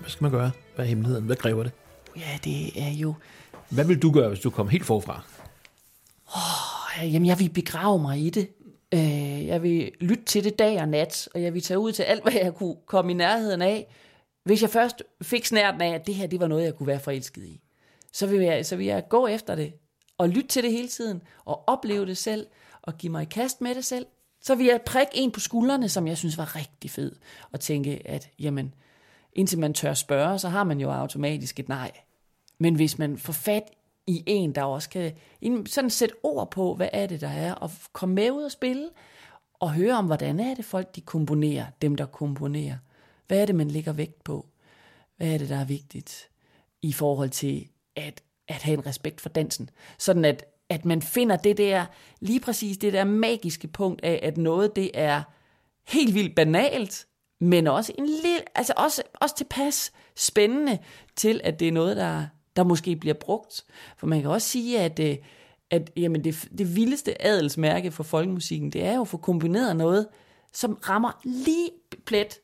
hvad 0.00 0.10
skal 0.10 0.24
man 0.24 0.32
gøre? 0.32 0.50
Hvad 0.74 0.84
er 0.84 0.88
hemmeligheden? 0.88 1.24
Hvad 1.24 1.36
kræver 1.36 1.62
det? 1.62 1.72
Ja, 2.16 2.38
det 2.44 2.82
er 2.82 2.90
jo... 2.90 3.14
Hvad 3.70 3.84
vil 3.84 4.02
du 4.02 4.10
gøre, 4.10 4.28
hvis 4.28 4.40
du 4.40 4.50
kom 4.50 4.68
helt 4.68 4.84
forfra? 4.84 5.22
Oh, 6.36 7.12
jamen, 7.12 7.26
jeg 7.26 7.38
vil 7.38 7.48
begrave 7.48 8.02
mig 8.02 8.18
i 8.18 8.30
det. 8.30 8.48
Øh, 8.94 9.46
jeg 9.46 9.62
vil 9.62 9.90
lytte 10.00 10.24
til 10.24 10.44
det 10.44 10.58
dag 10.58 10.80
og 10.80 10.88
nat, 10.88 11.28
og 11.34 11.42
jeg 11.42 11.54
vil 11.54 11.62
tage 11.62 11.78
ud 11.78 11.92
til 11.92 12.02
alt, 12.02 12.22
hvad 12.22 12.32
jeg 12.32 12.54
kunne 12.54 12.76
komme 12.86 13.10
i 13.10 13.14
nærheden 13.14 13.62
af. 13.62 13.86
Hvis 14.44 14.62
jeg 14.62 14.70
først 14.70 15.02
fik 15.22 15.46
snærten 15.46 15.80
af, 15.80 15.94
at 15.94 16.06
det 16.06 16.14
her 16.14 16.26
det 16.26 16.40
var 16.40 16.46
noget, 16.46 16.64
jeg 16.64 16.74
kunne 16.74 16.86
være 16.86 17.00
forelsket 17.00 17.44
i, 17.44 17.60
så 18.12 18.26
vil 18.26 18.40
jeg, 18.40 18.66
så 18.66 18.76
vil 18.76 18.86
jeg 18.86 19.08
gå 19.08 19.26
efter 19.26 19.54
det 19.54 19.72
og 20.18 20.28
lytte 20.28 20.48
til 20.48 20.62
det 20.62 20.72
hele 20.72 20.88
tiden, 20.88 21.22
og 21.44 21.68
opleve 21.68 22.06
det 22.06 22.16
selv, 22.16 22.46
og 22.82 22.98
give 22.98 23.12
mig 23.12 23.22
i 23.22 23.26
kast 23.30 23.60
med 23.60 23.74
det 23.74 23.84
selv, 23.84 24.06
så 24.40 24.54
vil 24.54 24.66
jeg 24.66 24.82
prikke 24.86 25.12
en 25.14 25.30
på 25.30 25.40
skuldrene, 25.40 25.88
som 25.88 26.06
jeg 26.06 26.18
synes 26.18 26.38
var 26.38 26.56
rigtig 26.56 26.90
fed, 26.90 27.12
og 27.52 27.60
tænke, 27.60 28.08
at 28.08 28.30
jamen, 28.38 28.74
indtil 29.32 29.58
man 29.58 29.74
tør 29.74 29.94
spørge, 29.94 30.38
så 30.38 30.48
har 30.48 30.64
man 30.64 30.80
jo 30.80 30.90
automatisk 30.90 31.60
et 31.60 31.68
nej. 31.68 31.90
Men 32.58 32.74
hvis 32.74 32.98
man 32.98 33.18
får 33.18 33.32
fat 33.32 33.62
i 34.06 34.22
en, 34.26 34.54
der 34.54 34.62
også 34.62 34.88
kan 34.88 35.12
sådan 35.66 35.90
sætte 35.90 36.14
ord 36.22 36.50
på, 36.50 36.74
hvad 36.74 36.88
er 36.92 37.06
det, 37.06 37.20
der 37.20 37.28
er, 37.28 37.54
og 37.54 37.70
komme 37.92 38.14
med 38.14 38.30
ud 38.30 38.42
og 38.42 38.52
spille, 38.52 38.88
og 39.60 39.72
høre 39.72 39.94
om, 39.94 40.06
hvordan 40.06 40.40
er 40.40 40.54
det 40.54 40.64
folk, 40.64 40.96
de 40.96 41.00
komponerer, 41.00 41.66
dem 41.82 41.96
der 41.96 42.06
komponerer. 42.06 42.76
Hvad 43.26 43.40
er 43.40 43.46
det, 43.46 43.54
man 43.54 43.70
lægger 43.70 43.92
vægt 43.92 44.24
på? 44.24 44.46
Hvad 45.16 45.28
er 45.28 45.38
det, 45.38 45.48
der 45.48 45.56
er 45.56 45.64
vigtigt 45.64 46.28
i 46.82 46.92
forhold 46.92 47.30
til 47.30 47.68
at 47.96 48.22
at 48.48 48.62
have 48.62 48.78
en 48.78 48.86
respekt 48.86 49.20
for 49.20 49.28
dansen. 49.28 49.70
Sådan 49.98 50.24
at, 50.24 50.44
at 50.68 50.84
man 50.84 51.02
finder 51.02 51.36
det 51.36 51.56
der, 51.58 51.86
lige 52.20 52.40
præcis 52.40 52.78
det 52.78 52.92
der 52.92 53.04
magiske 53.04 53.68
punkt 53.68 54.04
af, 54.04 54.20
at 54.22 54.36
noget 54.36 54.76
det 54.76 54.90
er 54.94 55.22
helt 55.88 56.14
vildt 56.14 56.34
banalt, 56.34 57.06
men 57.40 57.66
også 57.66 57.92
en 57.98 58.06
lille, 58.06 58.58
altså 58.58 58.72
også, 58.76 59.02
også 59.14 59.36
tilpas 59.36 59.92
spændende 60.16 60.78
til, 61.16 61.40
at 61.44 61.60
det 61.60 61.68
er 61.68 61.72
noget, 61.72 61.96
der, 61.96 62.26
der 62.56 62.64
måske 62.64 62.96
bliver 62.96 63.14
brugt. 63.14 63.64
For 63.96 64.06
man 64.06 64.20
kan 64.20 64.30
også 64.30 64.48
sige, 64.48 64.80
at, 64.80 64.98
øh, 64.98 65.16
at 65.70 65.90
jamen 65.96 66.24
det, 66.24 66.48
det 66.58 66.76
vildeste 66.76 67.26
adelsmærke 67.26 67.90
for 67.90 68.02
folkemusikken, 68.02 68.70
det 68.70 68.84
er 68.84 68.94
jo 68.94 69.00
at 69.00 69.08
få 69.08 69.16
kombineret 69.16 69.76
noget, 69.76 70.08
som 70.52 70.78
rammer 70.88 71.20
lige 71.24 71.70
plet. 72.06 72.38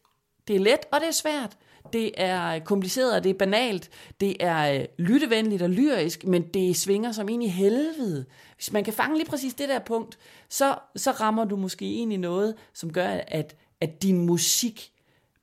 Det 0.48 0.56
er 0.56 0.60
let, 0.60 0.80
og 0.92 1.00
det 1.00 1.08
er 1.08 1.12
svært 1.12 1.56
det 1.92 2.10
er 2.16 2.58
kompliceret, 2.58 3.14
og 3.16 3.24
det 3.24 3.30
er 3.30 3.34
banalt, 3.34 3.90
det 4.20 4.36
er 4.40 4.80
øh, 4.80 4.84
lyttevenligt 4.98 5.62
og 5.62 5.70
lyrisk, 5.70 6.24
men 6.24 6.42
det 6.42 6.76
svinger 6.76 7.12
som 7.12 7.28
ind 7.28 7.42
i 7.42 7.48
helvede. 7.48 8.24
Hvis 8.56 8.72
man 8.72 8.84
kan 8.84 8.92
fange 8.92 9.16
lige 9.16 9.30
præcis 9.30 9.54
det 9.54 9.68
der 9.68 9.78
punkt, 9.78 10.18
så, 10.48 10.78
så 10.96 11.10
rammer 11.10 11.44
du 11.44 11.56
måske 11.56 11.92
ind 11.92 12.12
i 12.12 12.16
noget, 12.16 12.54
som 12.72 12.92
gør, 12.92 13.20
at, 13.28 13.56
at 13.80 14.02
din 14.02 14.26
musik 14.26 14.92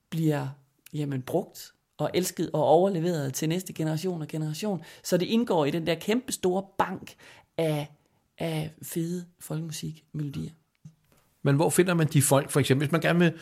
bliver 0.10 0.48
jamen, 0.94 1.22
brugt 1.22 1.74
og 1.98 2.10
elsket 2.14 2.50
og 2.54 2.64
overleveret 2.64 3.34
til 3.34 3.50
næste 3.50 3.74
generation 3.74 4.22
og 4.22 4.28
generation, 4.28 4.84
så 5.04 5.18
det 5.18 5.26
indgår 5.26 5.66
i 5.66 5.72
den 5.72 5.88
der 5.88 5.96
kæmpe 5.96 6.32
store 6.32 6.64
bank 6.78 7.16
af, 7.58 7.88
af 8.38 8.72
fede 8.82 9.26
folkemusikmelodier. 9.40 10.52
Men 11.42 11.56
hvor 11.56 11.70
finder 11.70 11.94
man 11.94 12.08
de 12.08 12.22
folk, 12.22 12.50
for 12.50 12.60
eksempel, 12.60 12.88
hvis 12.88 12.92
man 12.92 13.02
gerne 13.02 13.20
vil 13.20 13.34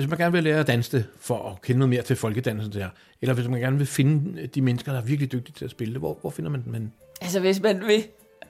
hvis 0.00 0.10
man 0.10 0.18
gerne 0.18 0.32
vil 0.32 0.44
lære 0.44 0.60
at 0.60 0.66
danse 0.66 0.96
det, 0.96 1.06
for 1.20 1.50
at 1.50 1.62
kende 1.62 1.78
noget 1.78 1.88
mere 1.90 2.02
til 2.02 2.16
folkedansen 2.16 2.72
der, 2.72 2.88
eller 3.22 3.34
hvis 3.34 3.48
man 3.48 3.60
gerne 3.60 3.78
vil 3.78 3.86
finde 3.86 4.40
øh, 4.40 4.48
de 4.54 4.62
mennesker, 4.62 4.92
der 4.92 4.98
er 4.98 5.04
virkelig 5.04 5.32
dygtige 5.32 5.54
til 5.54 5.64
at 5.64 5.70
spille 5.70 5.94
det, 5.94 6.00
hvor, 6.00 6.18
hvor 6.20 6.30
finder 6.30 6.50
man 6.50 6.64
dem? 6.64 6.90
Altså, 7.20 7.40
hvis 7.40 7.60
man 7.60 7.80
vil, 7.86 8.04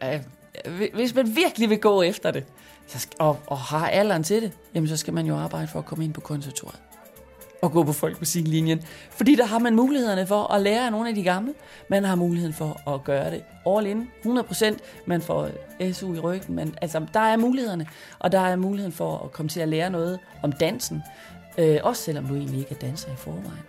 øh, 0.04 0.20
øh, 0.66 0.94
hvis 0.94 1.14
man 1.14 1.36
virkelig 1.36 1.70
vil 1.70 1.78
gå 1.78 2.02
efter 2.02 2.30
det, 2.30 2.44
så 2.86 2.98
skal, 2.98 3.16
og, 3.18 3.38
og 3.46 3.58
har 3.58 3.88
alderen 3.88 4.22
til 4.22 4.42
det, 4.42 4.52
jamen 4.74 4.88
så 4.88 4.96
skal 4.96 5.14
man 5.14 5.26
jo 5.26 5.36
arbejde 5.36 5.68
for 5.68 5.78
at 5.78 5.84
komme 5.84 6.04
ind 6.04 6.12
på 6.12 6.20
konservatoriet 6.20 6.80
og 7.62 7.72
gå 7.72 7.84
på 7.84 7.92
folkemusiklinjen. 7.92 8.82
Fordi 9.10 9.34
der 9.34 9.46
har 9.46 9.58
man 9.58 9.76
mulighederne 9.76 10.26
for 10.26 10.52
at 10.52 10.60
lære 10.60 10.86
af 10.86 10.92
nogle 10.92 11.08
af 11.08 11.14
de 11.14 11.22
gamle. 11.22 11.54
Man 11.88 12.04
har 12.04 12.14
muligheden 12.14 12.54
for 12.54 12.90
at 12.94 13.04
gøre 13.04 13.30
det 13.30 13.42
all 13.66 13.86
in, 13.86 14.10
100%. 14.24 14.76
Man 15.06 15.22
får 15.22 15.48
øh, 15.80 15.92
SU 15.92 16.14
i 16.14 16.18
ryggen. 16.18 16.54
Men, 16.54 16.74
altså, 16.82 17.06
der 17.14 17.20
er 17.20 17.36
mulighederne, 17.36 17.86
og 18.18 18.32
der 18.32 18.40
er 18.40 18.56
muligheden 18.56 18.92
for 18.92 19.18
at 19.24 19.32
komme 19.32 19.48
til 19.48 19.60
at 19.60 19.68
lære 19.68 19.90
noget 19.90 20.18
om 20.42 20.52
dansen. 20.52 21.02
Øh, 21.58 21.78
også 21.82 22.02
selvom 22.02 22.26
du 22.26 22.34
egentlig 22.34 22.58
ikke 22.58 22.70
er 22.70 22.78
danser 22.78 23.08
i 23.08 23.16
forvejen. 23.16 23.64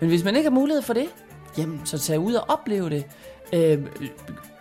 Men 0.00 0.08
hvis 0.08 0.24
man 0.24 0.36
ikke 0.36 0.50
har 0.50 0.54
mulighed 0.54 0.82
for 0.82 0.94
det, 0.94 1.08
jamen, 1.58 1.80
så 1.84 1.98
tag 1.98 2.18
ud 2.18 2.34
og 2.34 2.44
opleve 2.48 2.90
det. 2.90 3.04
Øh, 3.52 3.78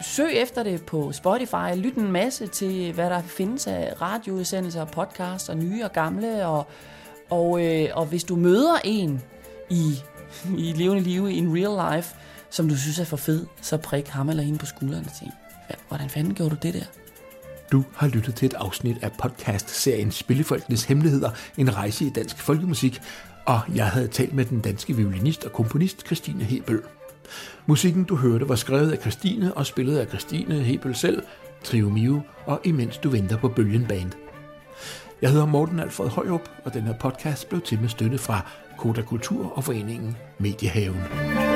søg 0.02 0.34
efter 0.34 0.63
det 0.63 0.86
på 0.86 1.12
Spotify. 1.12 1.76
Lyt 1.76 1.96
en 1.96 2.12
masse 2.12 2.48
til, 2.48 2.93
hvad 2.93 3.10
der 3.10 3.22
findes 3.22 3.67
af 3.67 3.93
radioudsendelser, 4.02 4.86
podcasts 4.86 5.50
og 5.50 5.58
nye 5.58 5.84
og 5.84 5.93
gamle. 5.93 6.48
Og, 6.48 6.67
og, 7.30 7.65
øh, 7.65 7.89
og 7.93 8.06
hvis 8.06 8.24
du 8.24 8.36
møder 8.36 8.76
en 8.84 9.22
i, 9.70 9.96
i 10.67 10.74
levende 10.74 11.04
liv, 11.04 11.30
i 11.30 11.38
en 11.38 11.58
real 11.58 11.96
life, 11.96 12.15
som 12.50 12.70
du 12.70 12.78
synes 12.78 13.00
er 13.00 13.06
for 13.06 13.17
fed, 13.17 13.46
så 13.62 13.78
prik 13.78 14.08
ham 14.08 14.30
eller 14.30 14.43
hende 14.43 14.60
på 14.60 14.65
skulderen 14.65 15.06
og 15.06 15.12
tænk, 15.20 15.32
hvordan 15.88 16.10
fanden 16.10 16.34
gjorde 16.34 16.56
du 16.56 16.60
det 16.62 16.74
der? 16.74 16.86
Du 17.71 17.84
har 17.95 18.08
lyttet 18.08 18.36
til 18.36 18.45
et 18.45 18.53
afsnit 18.53 18.97
af 19.01 19.12
podcast-serien 19.12 20.12
Spillefolkenes 20.12 20.84
Hemmeligheder, 20.84 21.32
en 21.58 21.75
rejse 21.75 22.06
i 22.06 22.10
dansk 22.10 22.38
folkemusik, 22.38 23.01
og 23.45 23.60
jeg 23.75 23.88
havde 23.88 24.08
talt 24.08 24.34
med 24.34 24.45
den 24.45 24.62
danske 24.62 24.95
violinist 24.95 25.45
og 25.45 25.53
komponist 25.53 26.06
Christine 26.06 26.43
Hebel. 26.43 26.80
Musikken, 27.65 28.03
du 28.03 28.15
hørte, 28.15 28.49
var 28.49 28.56
skrevet 28.56 28.91
af 28.91 28.97
Christine 28.97 29.53
og 29.53 29.65
spillet 29.65 29.97
af 29.97 30.08
Christine 30.08 30.60
Hebel 30.60 30.95
selv, 30.95 31.23
Trio 31.63 31.89
Mio 31.89 32.21
og 32.45 32.62
Imens 32.63 32.97
du 32.97 33.10
venter 33.10 33.38
på 33.38 33.47
Bølgen 33.47 33.86
Band. 33.86 34.12
Jeg 35.21 35.32
hedder 35.32 35.45
Morten 35.45 35.80
Alfred 35.80 36.10
Højrup, 36.10 36.49
og 36.65 36.73
den 36.73 36.82
her 36.82 36.93
podcast 36.99 37.49
blev 37.49 37.62
til 37.62 37.82
med 37.82 37.89
støtte 37.89 38.17
fra 38.17 38.49
Koda 38.77 39.01
Kultur 39.01 39.58
og 39.58 39.63
foreningen 39.63 40.17
Mediehaven. 40.39 41.46